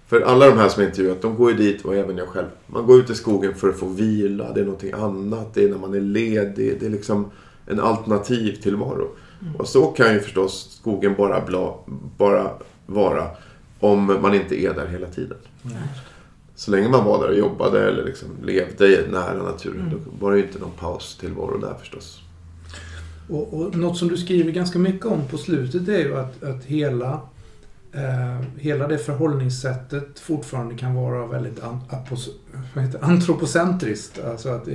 [0.07, 2.47] För alla de här som jag intervjuat, de går ju dit och även jag själv.
[2.67, 5.69] Man går ut i skogen för att få vila, det är någonting annat, det är
[5.69, 7.31] när man är ledig, det är liksom
[7.65, 9.07] en alternativ tillvaro.
[9.57, 11.75] Och så kan ju förstås skogen bara, bla,
[12.17, 12.51] bara
[12.85, 13.27] vara
[13.79, 15.37] om man inte är där hela tiden.
[15.63, 15.77] Mm.
[16.57, 19.89] Så länge man var där och jobbade eller liksom levde nära naturen, Mm.
[19.91, 22.21] då var det ju inte någon paus tillvaro där förstås.
[23.29, 26.63] Och, och något som du skriver ganska mycket om på slutet är ju att, att
[26.63, 27.21] hela,
[27.93, 32.29] eh, hela det förhållningssättet fortfarande kan vara väldigt an, apos,
[32.75, 34.19] heter, antropocentriskt.
[34.25, 34.67] Alltså att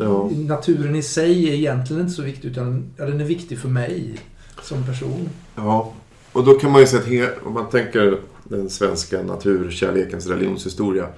[0.00, 0.30] Ja.
[0.32, 4.18] naturen i sig är egentligen inte så viktig utan ja, den är viktig för mig
[4.62, 5.28] som person.
[5.56, 5.92] Ja,
[6.34, 11.08] och då kan man ju säga att om man tänker den svenska naturkärlekens religionshistoria.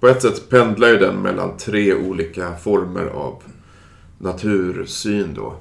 [0.00, 3.42] På ett sätt pendlar ju den mellan tre olika former av
[4.18, 5.56] natursyn då.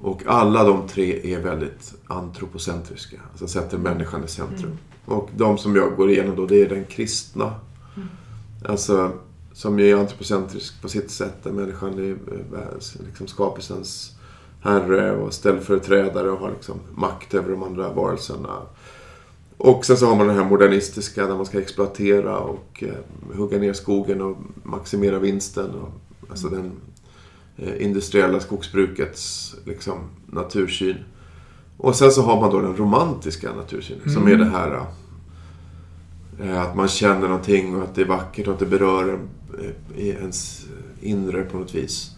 [0.00, 3.16] Och alla de tre är väldigt antropocentriska.
[3.30, 4.78] Alltså sätter människan i centrum.
[5.04, 7.54] Och de som jag går igenom då, det är den kristna.
[7.96, 8.08] Mm.
[8.64, 9.12] Alltså,
[9.52, 11.34] som ju är antropocentrisk på sitt sätt.
[11.42, 14.17] Där människan är eh, liksom skapelsens
[14.60, 18.56] herre och ställföreträdare och har liksom makt över de andra varelserna.
[19.56, 23.58] Och sen så har man den här modernistiska där man ska exploatera och eh, hugga
[23.58, 25.70] ner skogen och maximera vinsten.
[25.70, 25.88] Och,
[26.30, 26.72] alltså den
[27.56, 30.96] eh, industriella skogsbrukets liksom, natursyn.
[31.76, 34.38] Och sen så har man då den romantiska natursynen som är Mm.
[34.38, 34.86] det här
[36.40, 39.18] eh, att man känner någonting och att det är vackert och att det berör
[39.96, 40.66] eh, ens
[41.00, 42.10] inre på något vis.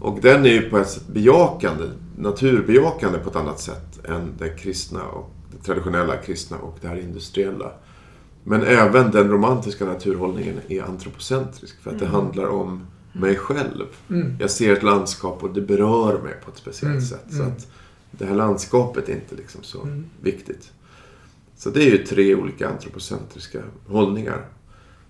[0.00, 1.84] Och den är ju på ett sätt bejakande,
[2.18, 6.96] naturbejakande på ett annat sätt än det kristna och det traditionella kristna och det här
[6.96, 7.72] industriella.
[8.44, 12.14] Men även den romantiska naturhållningen är antropocentrisk för att det Mm.
[12.20, 13.84] handlar om mig själv.
[14.10, 14.36] Mm.
[14.40, 17.24] Jag ser ett landskap och det berör mig på ett speciellt Mm, sätt.
[17.30, 17.48] Så mm.
[17.48, 17.66] att
[18.10, 20.04] det här landskapet är inte liksom så Mm.
[20.22, 20.72] viktigt.
[21.56, 24.44] Så det är ju tre olika antropocentriska hållningar.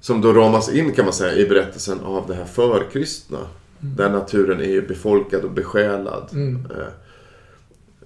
[0.00, 3.38] Som då ramas in kan man säga i berättelsen av det här förkristna.
[3.80, 6.28] Där naturen är befolkad och besjälad.
[6.32, 6.66] Mm.
[6.70, 6.86] Eh,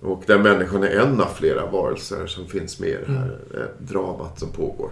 [0.03, 3.67] Och där människan är en av flera varelser som finns med i det här eh,
[3.87, 4.91] dramat som pågår.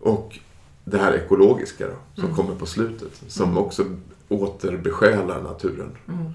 [0.00, 0.38] Och
[0.84, 2.36] det här ekologiska då, som Mm.
[2.36, 3.22] kommer på slutet.
[3.28, 3.84] Som också
[4.28, 5.90] återbesjälar naturen.
[6.08, 6.32] Mm.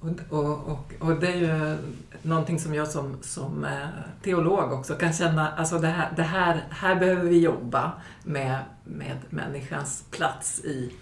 [0.00, 1.76] Och, och, och, och det är ju
[2.22, 3.88] någonting som jag som, som eh,
[4.24, 7.92] teolog också kan känna, alltså det här, det här, här behöver vi jobba
[8.24, 10.92] med, med människans plats i,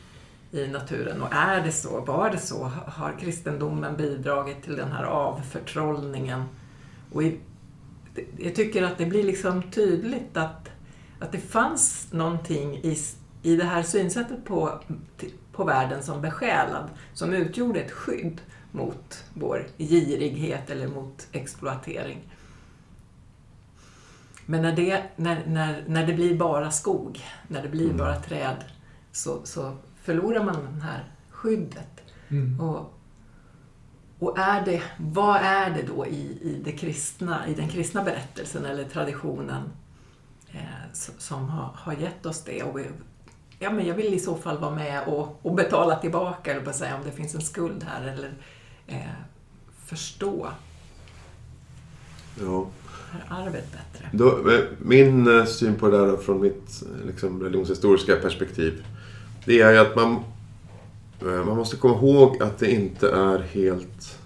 [0.52, 1.22] i naturen.
[1.22, 6.44] Och är det så, var det så, har kristendomen bidragit till den här avförtrollningen?
[7.12, 7.40] Och i,
[8.38, 10.68] jag tycker att det blir liksom tydligt att,
[11.18, 12.98] att det fanns någonting i,
[13.42, 14.80] i det här synsättet på,
[15.52, 18.40] på världen som besjälad som utgjorde ett skydd
[18.72, 22.18] mot vår girighet eller mot exploatering.
[24.46, 27.96] Men när det, när, när, när det blir bara skog, när det blir Mm.
[27.96, 28.64] bara träd,
[29.12, 29.76] så, så
[30.08, 32.00] förlorar man det här skyddet.
[32.28, 32.60] Mm.
[32.60, 32.98] Och,
[34.18, 38.64] och är det, vad är det då i, i, det kristna, i den kristna berättelsen
[38.64, 39.62] eller traditionen
[40.52, 42.62] eh, som har, har gett oss det?
[42.62, 42.84] Och vi,
[43.58, 46.74] ja, men jag vill i så fall vara med och, och betala tillbaka, eller bara
[46.74, 48.32] säga om det finns en skuld här, eller
[48.86, 49.10] eh,
[49.86, 50.48] förstå
[52.40, 52.66] Ja.
[53.12, 54.08] det här arvet bättre.
[54.12, 58.84] Då, eh, min eh, syn på det där från mitt eh, liksom, religionshistoriska perspektiv.
[59.48, 60.16] Det är ju att man,
[61.20, 64.18] eh, man måste komma ihåg att det inte är helt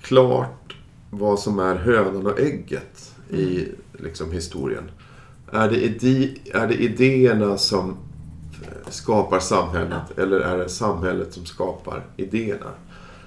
[0.00, 0.76] klart
[1.10, 4.90] vad som är hönan och ägget i liksom, historien.
[5.52, 7.90] Är det, ide, är det idéerna som
[8.62, 12.70] eh, skapar samhället eller är det samhället som skapar idéerna?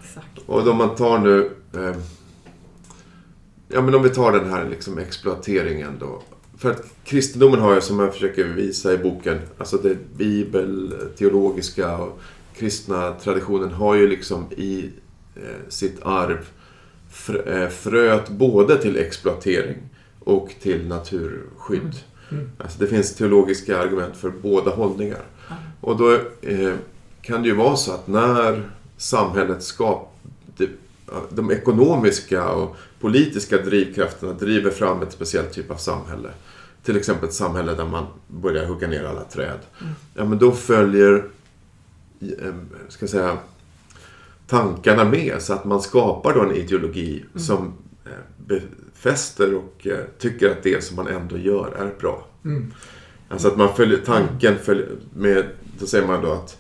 [0.04, 0.40] Exakt.
[0.46, 1.52] Och om man tar nu...
[1.74, 1.98] Eh,
[3.68, 6.22] ja, men om vi tar den här liksom exploateringen då.
[6.64, 12.20] För att kristendomen har ju, som jag försöker visa i boken, alltså det bibelteologiska och
[12.56, 14.90] kristna traditionen har ju liksom i
[15.36, 16.38] eh, sitt arv
[17.10, 19.78] frö, eh, fröet både till exploatering
[20.20, 21.96] och till naturskydd.
[22.32, 22.50] Mm.
[22.58, 25.24] Alltså det finns teologiska argument för båda hållningar.
[25.50, 25.56] Ja.
[25.82, 26.74] Och då eh,
[27.22, 30.08] kan det ju vara så att när samhället skapar
[31.30, 36.30] de ekonomiska och politiska drivkrafterna driver fram ett speciellt typ av samhälle.
[36.84, 39.60] Till exempel ett samhälle där man börjar hugga ner alla träd.
[39.82, 39.94] Mm.
[40.14, 41.26] Ja, men då följer
[42.20, 42.54] eh,
[42.90, 43.38] ska säga,
[44.48, 45.42] tankarna med.
[45.42, 47.40] Så att man skapar då en ideologi Mm.
[47.44, 47.74] som
[48.06, 48.12] eh,
[48.48, 52.28] befäster och eh, tycker att det som man ändå gör är bra.
[52.46, 52.74] Mm.
[53.30, 55.46] Alltså att man följer tanken följer med,
[55.80, 56.58] då säger man då att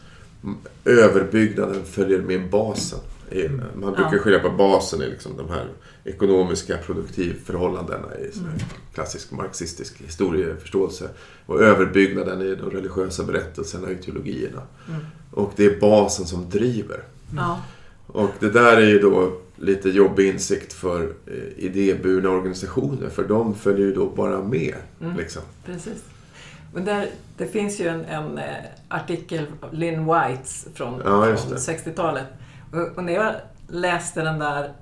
[0.86, 2.99] överbyggnaden följer med basen.
[3.34, 3.62] Mm.
[3.76, 4.19] Man brukar Ja.
[4.19, 5.67] skilja på basen i liksom de här
[6.04, 11.10] ekonomiska produktivförhållandena i här klassisk marxistisk historieförståelse.
[11.46, 14.62] Och överbyggnaden i de religiösa berättelserna och teologierna.
[14.89, 15.02] Mm.
[15.32, 17.04] Och det är basen som driver.
[17.36, 17.62] Ja.
[18.08, 21.34] Och det där är ju då lite jobbig insikt för eh,
[21.65, 23.10] idéburna organisationer.
[23.10, 24.76] För de följer ju då bara med.
[25.02, 25.17] Mm.
[25.17, 25.41] Liksom.
[25.65, 26.04] Precis.
[26.74, 28.43] Och där, det finns ju en, en eh,
[28.88, 31.58] artikel Lynn Whites från, Ja, från det.
[31.58, 32.26] 60-talet.
[32.74, 33.36] Och, när jag
[33.68, 34.74] läste den där,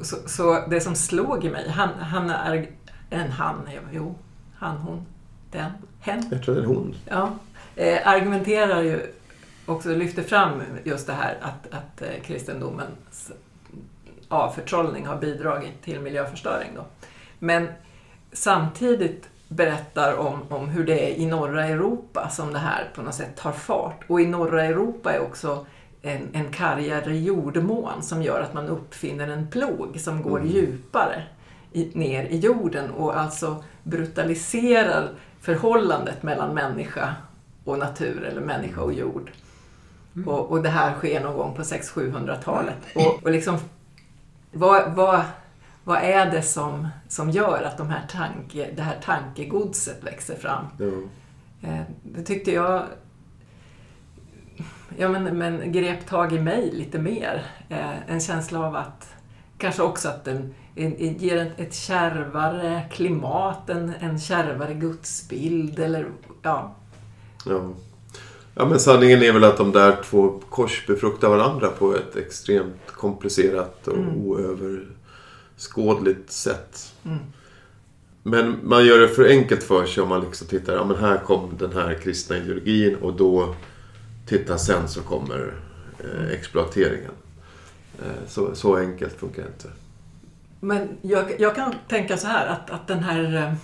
[0.00, 2.68] så, så det som slog i mig, han, han är
[3.10, 4.14] en han, jo,
[4.54, 5.06] han, hon,
[5.50, 6.24] den, hen.
[6.30, 6.94] Jag tror det är en hon.
[7.08, 7.30] Ja,
[7.76, 9.00] eh, argumenterar ju
[9.66, 13.32] också, lyfter fram just det här att, att eh, kristendomens
[14.28, 16.70] avförtrollning har bidragit till miljöförstöring.
[16.74, 16.84] Då.
[17.38, 17.68] Men
[18.32, 23.14] samtidigt berättar om, om hur det är i norra Europa som det här på något
[23.14, 24.04] sätt tar fart.
[24.06, 25.66] Och i norra Europa är också
[26.08, 30.52] en, en kargare jordmån som gör att man uppfinner en plog som går Mm.
[30.52, 31.22] djupare
[31.72, 37.14] i, ner i jorden och alltså brutaliserar förhållandet mellan människa
[37.64, 39.30] och natur eller människa och jord.
[40.26, 42.76] Och, och det här sker någon gång på 600-700-talet.
[42.94, 43.58] Och, och liksom,
[44.52, 45.20] vad, vad,
[45.84, 50.64] vad är det som, som gör att de här tanke, det här tankegodset växer fram?
[51.62, 52.82] Eh, det tyckte jag
[54.96, 57.46] ja, men, men grep tag i mig lite mer.
[57.68, 59.14] Eh, en känsla av att
[59.58, 65.78] kanske också att den en, en, ger ett, ett kärvare klimat, en, en kärvare gudsbild
[65.78, 66.06] eller
[66.42, 66.74] ja.
[67.46, 67.70] Ja.
[68.54, 73.88] ja, men sanningen är väl att de där två korsbefruktar varandra på ett extremt komplicerat
[73.88, 74.26] och Mm.
[74.26, 76.94] oöverskådligt sätt.
[77.04, 77.18] Mm.
[78.22, 81.18] Men man gör det för enkelt för sig om man liksom tittar, ja men här
[81.18, 83.54] kom den här kristna ideologin och då,
[84.28, 85.54] titta sen så kommer
[85.98, 87.12] eh, exploateringen.
[87.98, 89.68] Eh, så, så enkelt funkar det inte.
[90.60, 93.54] Men jag, jag kan tänka så här att, att den, här, eh,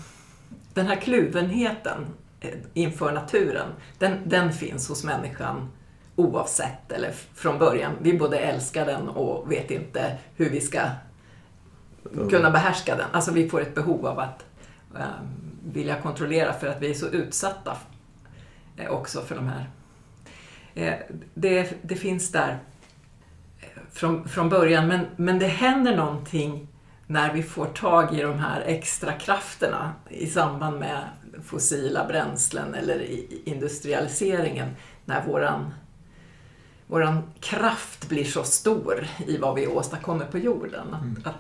[0.75, 2.07] den här kluvenheten
[2.41, 5.69] eh, inför naturen, den, den finns hos människan
[6.17, 7.93] oavsett eller från början.
[8.01, 10.81] Vi både älskar den och vet inte hur vi ska
[12.31, 13.07] kunna behärska den.
[13.13, 14.45] Alltså vi får ett behov av att
[14.97, 15.05] eh,
[15.65, 17.77] vilja kontrollera för att vi är så utsatta
[18.77, 19.71] eh, också för de här.
[20.75, 20.95] Eh,
[21.35, 22.59] det, det finns där
[23.61, 26.69] eh, från, från början men, men det händer någonting
[27.07, 31.01] när vi får tag i de här extra krafterna i samband med
[31.45, 34.69] fossila bränslen eller i industrialiseringen.
[35.05, 35.75] När våran,
[36.87, 40.95] våran kraft blir så stor i vad vi åstadkommer på jorden.
[40.95, 41.35] Att, att,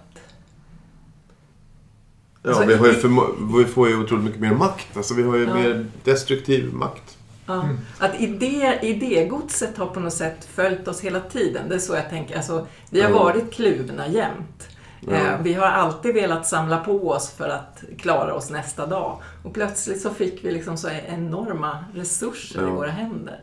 [2.42, 4.96] Ja, Alltså, vi, vi får ju otroligt mycket mer makt.
[4.96, 5.54] Alltså vi har ju Ja.
[5.54, 7.18] mer destruktiv makt.
[7.46, 11.68] Ja, Att idé, idégodset har på något sätt följt oss hela tiden.
[11.68, 12.36] Det är så jag tänker.
[12.36, 13.18] Alltså, vi har Ja.
[13.18, 14.68] varit kluvna jämt.
[15.10, 19.18] Eh, Vi har alltid velat samla på oss för att klara oss nästa dag.
[19.42, 22.70] Och plötsligt så fick vi liksom så enorma resurser i Ja.
[22.70, 23.40] våra händer.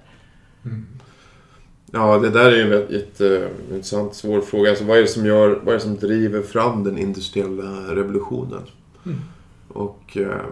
[1.92, 4.70] Ja, det där är ju en jätteintressant, svår fråga.
[4.70, 8.62] Alltså, vad, är det som gör, vad är det som driver fram den industriella revolutionen?
[9.06, 9.20] Mm.
[9.68, 10.18] Och...
[10.18, 10.46] Eh,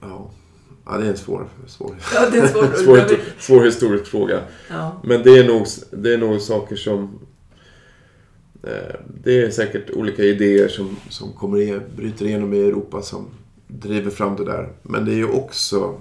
[0.00, 0.30] ja,
[0.88, 2.76] ja, det är en svår, svår, Ja, det är svårt.
[2.76, 3.00] svår,
[3.38, 4.40] svår historisk fråga.
[4.70, 5.00] Ja.
[5.04, 7.18] Men det är nog, det är nog saker som...
[8.62, 13.26] Eh, det är säkert olika idéer som, som kommer i, bryter igenom i Europa som
[13.66, 14.68] driver fram det där.
[14.82, 16.00] Men det är ju också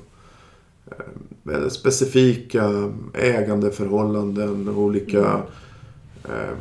[1.51, 5.41] eh, specifika ägandeförhållanden och olika...
[6.23, 6.57] Eh,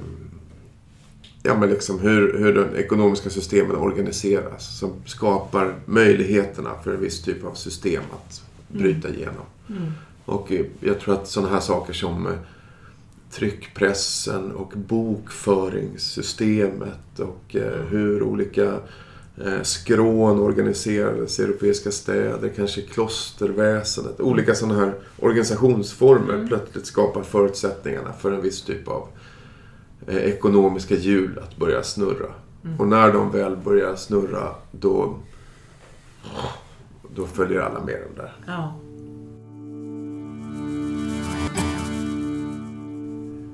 [1.46, 7.22] ja, men liksom hur, hur de ekonomiska systemen organiseras som skapar möjligheterna för en viss
[7.22, 9.44] typ av system att bryta igenom.
[9.68, 9.92] Mm.
[10.24, 12.32] Och eh, jag tror att sådana här saker som eh,
[13.30, 18.78] tryckpressen och bokföringssystemet och eh, hur olika
[19.62, 24.20] skrån organiserades i europeiska städer, kanske klosterväsendet.
[24.20, 26.48] Olika sådana här organisationsformer Mm.
[26.48, 29.08] plötsligt skapar förutsättningarna för en viss typ av
[30.06, 32.28] eh, ekonomiska hjul att börja snurra.
[32.64, 32.80] Mm.
[32.80, 35.18] Och när de väl börjar snurra då,
[37.14, 38.32] då följer alla med dem där.
[38.46, 38.74] Ja.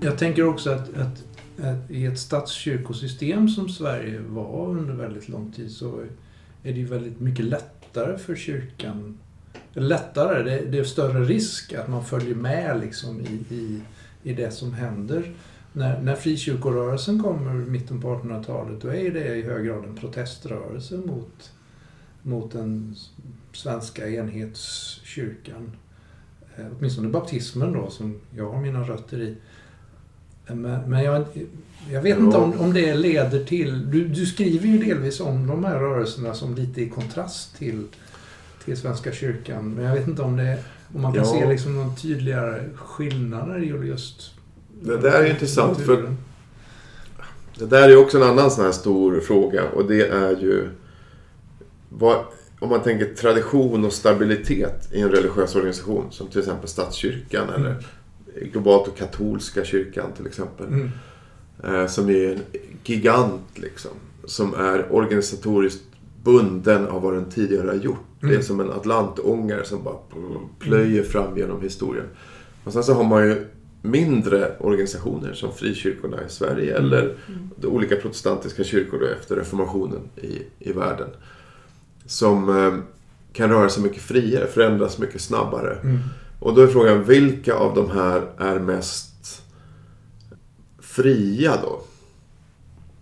[0.01, 1.25] Jag tänker också att, att,
[1.65, 6.01] att i ett statskyrkosystem som Sverige var under väldigt lång tid så
[6.63, 9.19] är det ju väldigt mycket lättare för kyrkan.
[9.73, 13.81] Lättare, det, det är större risk att man följer med liksom i, i,
[14.23, 15.33] i det som händer.
[15.73, 19.97] När, när frikyrkorörelsen kommer i mitten på 1800-talet då är det i hög grad en
[19.97, 21.51] proteströrelse mot,
[22.23, 22.95] mot den
[23.53, 25.73] svenska enhetskyrkan.
[26.57, 29.37] Eh, Åtminstone baptismen då, som jag har mina rötter i.
[30.47, 31.25] Eh, Men, men jag,
[31.91, 33.91] jag vet inte om, om det leder till...
[33.91, 37.87] Du, du skriver ju delvis om de här rörelserna som lite i kontrast till,
[38.65, 39.75] till Svenska kyrkan.
[39.75, 40.59] Men jag vet inte om, det,
[40.95, 41.31] om man kan Ja.
[41.31, 44.35] se liksom någon tydligare skillnader i just...
[44.81, 46.15] Det där är intressant, för-.
[47.59, 50.69] Det där är också en annan sån här stor fråga och det är ju...
[51.89, 52.25] Vad,
[52.61, 57.63] om man tänker tradition och stabilitet i en religiös organisation som till exempel statskyrkan Mm.
[57.63, 57.77] eller
[58.53, 60.67] globalt och katolska kyrkan till exempel.
[60.67, 60.91] Mm.
[61.65, 62.39] Eh, som är en
[62.85, 63.91] gigant liksom.
[64.25, 65.83] Som är organisatoriskt
[66.25, 67.99] bunden av vad den tidigare har gjort.
[68.21, 68.43] Det är Mm.
[68.43, 69.97] som en atlantångare som bara
[70.59, 72.07] plöjer fram genom historien.
[72.65, 73.47] Och sen så har man ju
[73.83, 76.85] mindre organisationer som frikyrkorna i Sverige Mm.
[76.85, 77.15] eller
[77.57, 81.09] de olika protestantiska kyrkor efter reformationen i, i världen.
[82.07, 82.75] Som eh,
[83.33, 85.75] kan röra sig mycket friare, förändras mycket snabbare.
[85.83, 85.99] Mm.
[86.41, 89.43] Och då är frågan, vilka av de här är mest
[90.81, 91.83] fria då?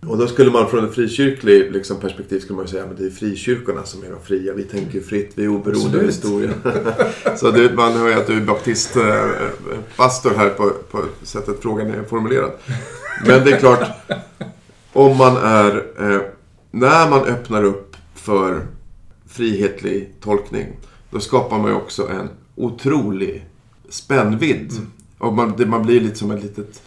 [0.07, 3.09] Och då skulle man från ett frikyrkligt liksom, perspektiv skulle man säga att det är
[3.09, 4.53] frikyrkorna som är de fria.
[4.53, 6.53] Vi tänker fritt, vi är oberoende av historien.
[7.37, 12.03] Så det, man hör ju att du är baptistpastor här på, på sättet frågan är
[12.03, 12.51] formulerad.
[13.25, 13.83] Men det är klart,
[14.93, 15.75] om man är...
[15.99, 16.21] Eh,
[16.71, 18.61] när man öppnar upp för
[19.27, 20.67] frihetlig tolkning,
[21.09, 23.45] då skapar man ju också en otrolig
[23.89, 24.73] spännvidd.
[25.17, 26.81] Och man, det, man blir lite som ett litet...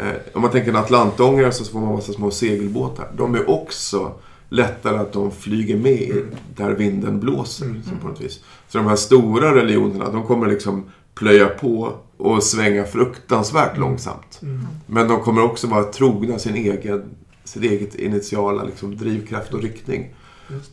[0.00, 3.08] Eh, om man tänker en atlantångare så får man massa små segelbåtar.
[3.16, 4.12] De är också
[4.48, 6.22] lättare att de flyger med
[6.56, 7.66] där vinden blåser.
[7.88, 8.40] Som på något vis.
[8.68, 10.84] Så de här stora religionerna, de kommer liksom
[11.14, 14.38] plöja på och svänga fruktansvärt långsamt.
[14.42, 14.66] Mm.
[14.86, 17.04] Men de kommer också vara trogna sin egen,
[17.44, 20.14] sitt eget initiala liksom, drivkraft och riktning.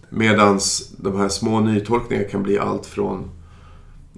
[0.09, 0.59] Medan
[0.97, 3.29] de här små nytolkningarna kan bli allt från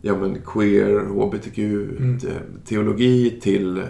[0.02, 2.20] ja, men queer, HBTQ, Mm.
[2.20, 2.28] te-
[2.66, 3.84] teologi till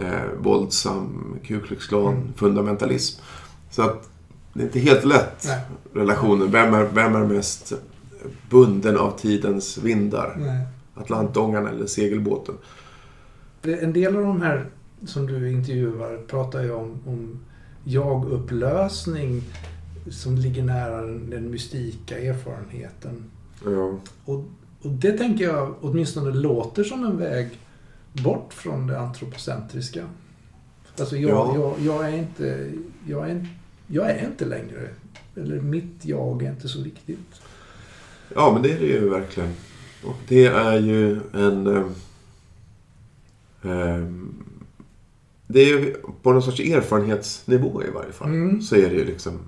[0.00, 2.32] eh, våldsam Ku Klux Klan, Mm.
[2.36, 3.22] fundamentalism.
[3.70, 4.08] Så att
[4.52, 5.60] det är inte helt lätt, Nej.
[5.94, 6.50] relationen.
[6.50, 7.72] Vem är, vem är mest
[8.50, 10.36] bunden av tidens vindar?
[10.38, 10.66] Nej.
[10.94, 12.54] Atlantångaren eller segelbåten?
[13.62, 14.66] En del av de här
[15.06, 17.38] som du intervjuar pratar ju om, om
[17.84, 19.42] jag-upplösning
[20.10, 23.24] som ligger nära den, den mystika erfarenheten.
[23.64, 23.98] Ja.
[24.24, 24.44] Och,
[24.82, 27.48] och det tänker jag åtminstone låter som en väg
[28.22, 30.06] bort från det antropocentriska.
[30.98, 31.54] Alltså jag, Ja.
[31.54, 32.72] jag, jag, är inte,
[33.06, 33.48] jag, är,
[33.86, 34.88] jag är inte längre,
[35.36, 37.40] eller mitt jag är inte så viktigt.
[38.34, 39.52] Ja, men det är det ju verkligen.
[40.04, 41.66] Och det är ju en...
[41.66, 41.84] Eh,
[43.62, 44.34] ehm,
[45.46, 48.28] det är ju på någon sorts erfarenhetsnivå i varje fall.
[48.28, 48.62] Mm.
[48.62, 49.38] Så är det ju liksom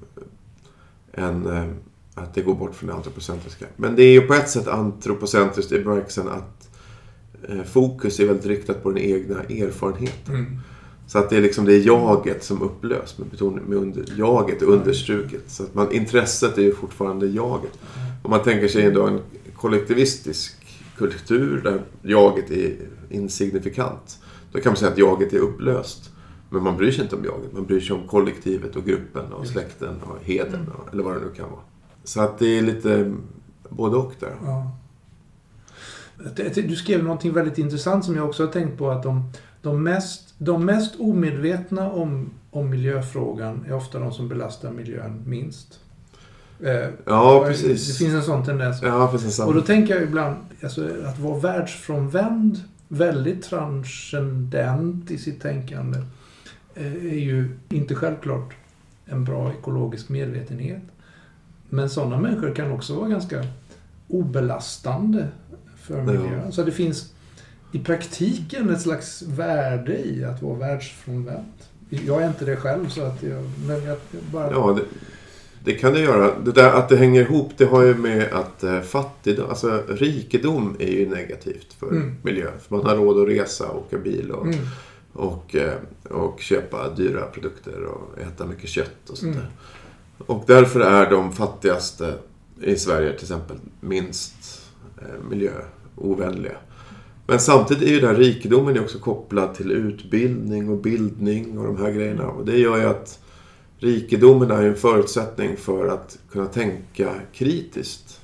[1.12, 1.46] en...
[1.46, 1.68] Eh,
[2.14, 3.66] att det går bort från det antropocentriska.
[3.76, 6.68] Men det är ju på ett sätt antropocentriskt i bemärkelsen att
[7.66, 10.34] fokus är väldigt riktat på den egna erfarenheten.
[10.34, 10.58] Mm.
[11.06, 14.66] Så att det är liksom det jaget som upplös med betoning med under, jaget är
[14.66, 15.42] understruket.
[15.46, 17.78] Så att man, intresset är ju fortfarande jaget.
[18.22, 19.20] Om man tänker sig ändå en
[19.56, 20.56] kollektivistisk
[20.96, 22.76] kultur där jaget är
[23.10, 24.18] insignifikant.
[24.52, 26.10] Då kan man säga att jaget är upplöst.
[26.50, 27.52] Men man bryr sig inte om jaget.
[27.52, 31.20] Man bryr sig om kollektivet och gruppen och släkten och heden och, eller vad det
[31.20, 31.60] nu kan vara.
[32.04, 33.14] Så att det är lite
[33.68, 34.36] både och där.
[34.44, 34.76] Ja.
[36.36, 39.30] Det- det- Du skrev någonting väldigt intressant som jag också har tänkt på att de,
[39.62, 45.80] de, mest, de mest omedvetna om, om miljöfrågan är ofta de som belastar miljön minst.
[46.64, 47.98] Eh, Ja, Det precis.
[47.98, 48.82] finns en sån tendens.
[48.82, 49.38] Ja, precis.
[49.40, 55.98] Och då tänker jag ibland, alltså, att vara världsfrånvänd, väldigt transcendent i sitt tänkande,
[56.74, 58.54] eh, är ju inte självklart
[59.06, 60.82] en bra ekologisk medvetenhet.
[61.68, 63.44] Men sådana människor kan också vara ganska
[64.08, 65.28] obelastande
[65.88, 66.52] för miljön.
[66.52, 67.12] Så det finns
[67.72, 71.52] i praktiken ett slags värde i att vara världsfrånvänd.
[71.90, 73.96] Jag är inte det själv, så att jag, men jag
[74.32, 74.50] bara...
[74.50, 74.82] Ja, det,
[75.64, 76.38] det kan det göra.
[76.44, 80.76] Det där att det hänger ihop, det har ju med att eh, fattigdom, alltså rikedom
[80.78, 82.14] är ju negativt för Mm.
[82.22, 82.52] miljön.
[82.68, 84.58] För man har råd att resa, åka bil och, Mm.
[85.12, 85.74] och, eh,
[86.10, 89.46] och köpa dyra produkter och äta mycket kött och sånt Mm.
[89.46, 89.52] där.
[90.26, 92.14] Och därför är de fattigaste
[92.62, 94.62] i Sverige till exempel minst
[94.98, 95.24] eh,
[96.00, 96.56] miljöovänliga.
[97.26, 101.76] Men samtidigt är ju den här rikedomen också kopplad till utbildning och bildning och de
[101.76, 102.26] här grejerna.
[102.28, 103.18] Och det gör ju att
[103.78, 108.20] rikedomen är en förutsättning för att kunna tänka kritiskt.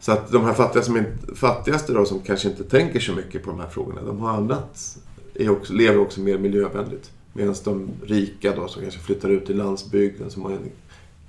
[0.00, 3.42] Så att de här fattiga som inte, fattigaste då, som kanske inte tänker så mycket
[3.42, 4.98] på de här frågorna, de har annat,
[5.34, 7.10] är också, lever också mer miljövänligt.
[7.32, 10.70] Medan de rika då, som kanske flyttar ut till landsbygden, som har en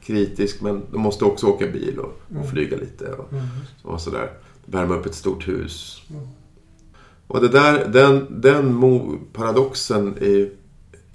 [0.04, 2.48] kritisk, men de måste också åka bil och, och Mm.
[2.48, 3.46] flyga lite och, Mm.
[3.84, 4.30] och sådär.
[4.70, 6.02] Värma upp ett stort hus.
[6.10, 6.28] Mm.
[7.28, 8.82] Och det där, den, den
[9.34, 10.50] paradoxen är,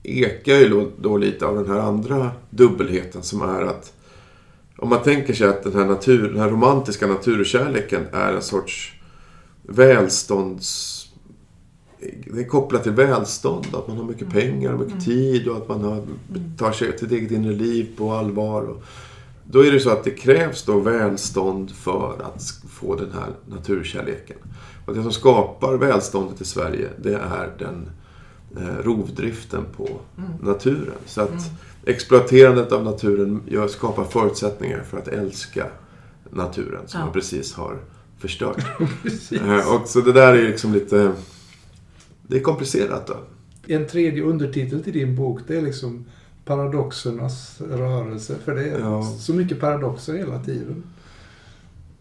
[0.03, 3.93] ekar ju då, då lite av den här andra dubbelheten som är att
[4.77, 8.93] om man tänker sig att den här, natur, den här romantiska naturkärleken är en sorts
[9.63, 10.99] välstånds...
[12.27, 15.69] Det är kopplat till välstånd, att man har mycket pengar och mycket tid och att
[15.69, 16.03] man har,
[16.59, 18.63] tar sig sitt eget inre liv på allvar.
[18.63, 18.83] Och,
[19.45, 24.37] Då är det så att det krävs då välstånd för att få den här naturkärleken.
[24.87, 27.91] Och det som skapar välståndet i Sverige, det är den
[28.57, 29.89] eh, rovdriften på
[30.19, 30.31] Mm.
[30.43, 30.95] naturen.
[31.07, 31.51] Så att
[31.87, 35.67] exploaterandet av naturen gör, skapar förutsättningar för att älska
[36.31, 37.05] naturen som Ja.
[37.05, 37.79] man precis har
[38.19, 38.65] förstört.
[39.03, 39.33] Precis.
[39.33, 41.13] Eh, och så det där är liksom lite...
[42.27, 43.17] Det är komplicerat då.
[43.67, 46.05] En tredje undertitel till din bok, det är liksom
[46.45, 48.35] paradoxernas rörelse.
[48.45, 49.03] För det är Ja.
[49.03, 50.83] så mycket paradoxer hela tiden.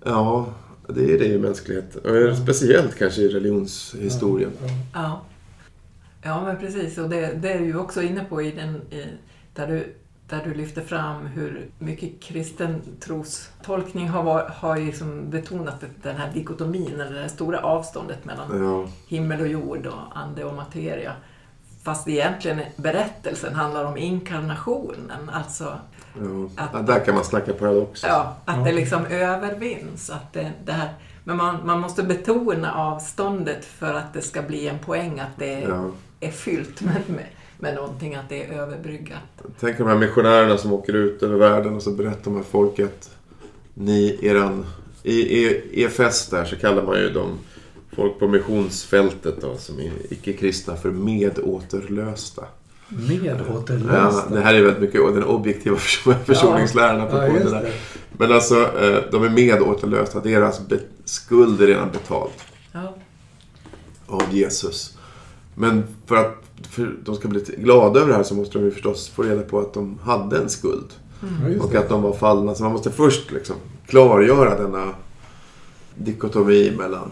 [0.06, 0.46] Ja,
[0.88, 1.96] det är det i mänsklighet.
[1.96, 4.52] Och Speciellt kanske i religionshistorien.
[4.62, 4.70] Ja.
[4.94, 5.22] Ja.
[6.24, 6.98] ja, men precis.
[6.98, 9.06] Och det, det är du ju också inne på i den, i,
[9.54, 9.94] där, du,
[10.30, 16.32] där du lyfter fram hur mycket kristen trostolkning har, var, har liksom betonat den här
[16.34, 21.14] dikotomin, eller det här stora avståndet mellan Ja, himmel och jord och ande och materia.
[21.84, 25.64] Fast egentligen berättelsen handlar om inkarnationen, alltså
[26.14, 26.64] ja.
[26.64, 28.08] Att- ja, där kan man snacka paradoxer.
[28.08, 28.64] ja, att Ja.
[28.64, 30.10] det liksom övervinns.
[30.10, 30.90] Att det, det här,
[31.24, 35.60] men man, man måste betona avståndet för att det ska bli en poäng att det
[35.62, 35.86] Ja.
[36.20, 37.26] är fyllt med, med,
[37.60, 39.20] med någonting, att det är överbryggat.
[39.60, 42.80] Tänk de här missionärerna som åker ut över världen och så berättar man för folk
[42.80, 43.10] att
[43.74, 44.66] ni, eran...
[45.04, 47.38] I E- EFS där så kallar man ju de
[48.02, 52.44] folk på missionsfältet då, som är icke-kristna för medåterlösta.
[52.90, 54.24] Medåterlösta.
[54.30, 57.72] Ja, det här är väldigt mycket den objektiva försor- försoningsläran ja, det.
[58.18, 60.20] Men alltså, eh, de är medåterlösta.
[60.20, 62.32] Deras be- skuld är redan betald
[62.72, 62.96] Ja,
[64.08, 64.98] av Jesus.
[65.56, 66.36] Men för att
[66.70, 69.42] för de ska bli glada över det här så måste de ju förstås få reda
[69.42, 70.88] på att de hade en skuld.
[71.44, 72.56] Ja, just Och att de var fallna.
[72.56, 73.56] Så man måste först liksom
[73.88, 74.94] klargöra denna
[75.96, 77.12] dikotomi mellan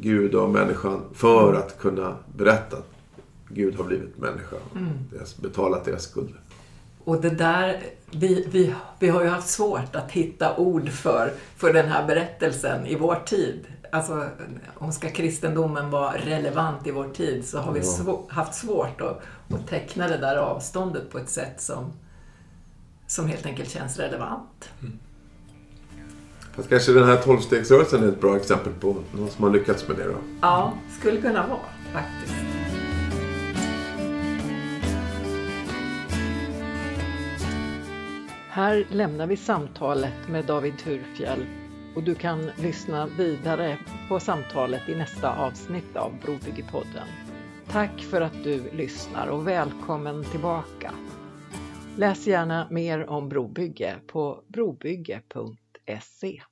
[0.00, 2.90] Gud och människan för att kunna berätta att
[3.48, 4.56] Gud har blivit människa.
[4.76, 4.88] Mm.
[5.12, 6.40] Deras, betalat deras skulder.
[7.04, 11.72] Och det där, vi, vi, vi har ju haft svårt att hitta ord för, för
[11.72, 13.66] den här berättelsen i vår tid.
[13.92, 14.28] Alltså,
[14.74, 19.22] om ska kristendomen vara relevant i vår tid så har vi svå, haft svårt att,
[19.54, 21.92] att teckna det där avståndet på ett sätt som,
[23.06, 24.70] som helt enkelt känns relevant.
[26.58, 29.96] Fast kanske den här tolvstegsrörelsen är ett bra exempel på någon som har lyckats med
[29.96, 30.18] det då.
[30.40, 31.60] Ja, skulle kunna vara
[31.92, 32.34] faktiskt.
[38.48, 41.46] Här lämnar vi samtalet med David Thurfjell
[41.96, 43.78] och du kan lyssna vidare
[44.08, 47.08] på samtalet i nästa avsnitt av Brobyggepodden.
[47.70, 50.92] Tack för att du lyssnar och välkommen tillbaka.
[51.96, 55.67] Läs gärna mer om brobygge på brobygge.se.
[55.92, 56.44] é ser.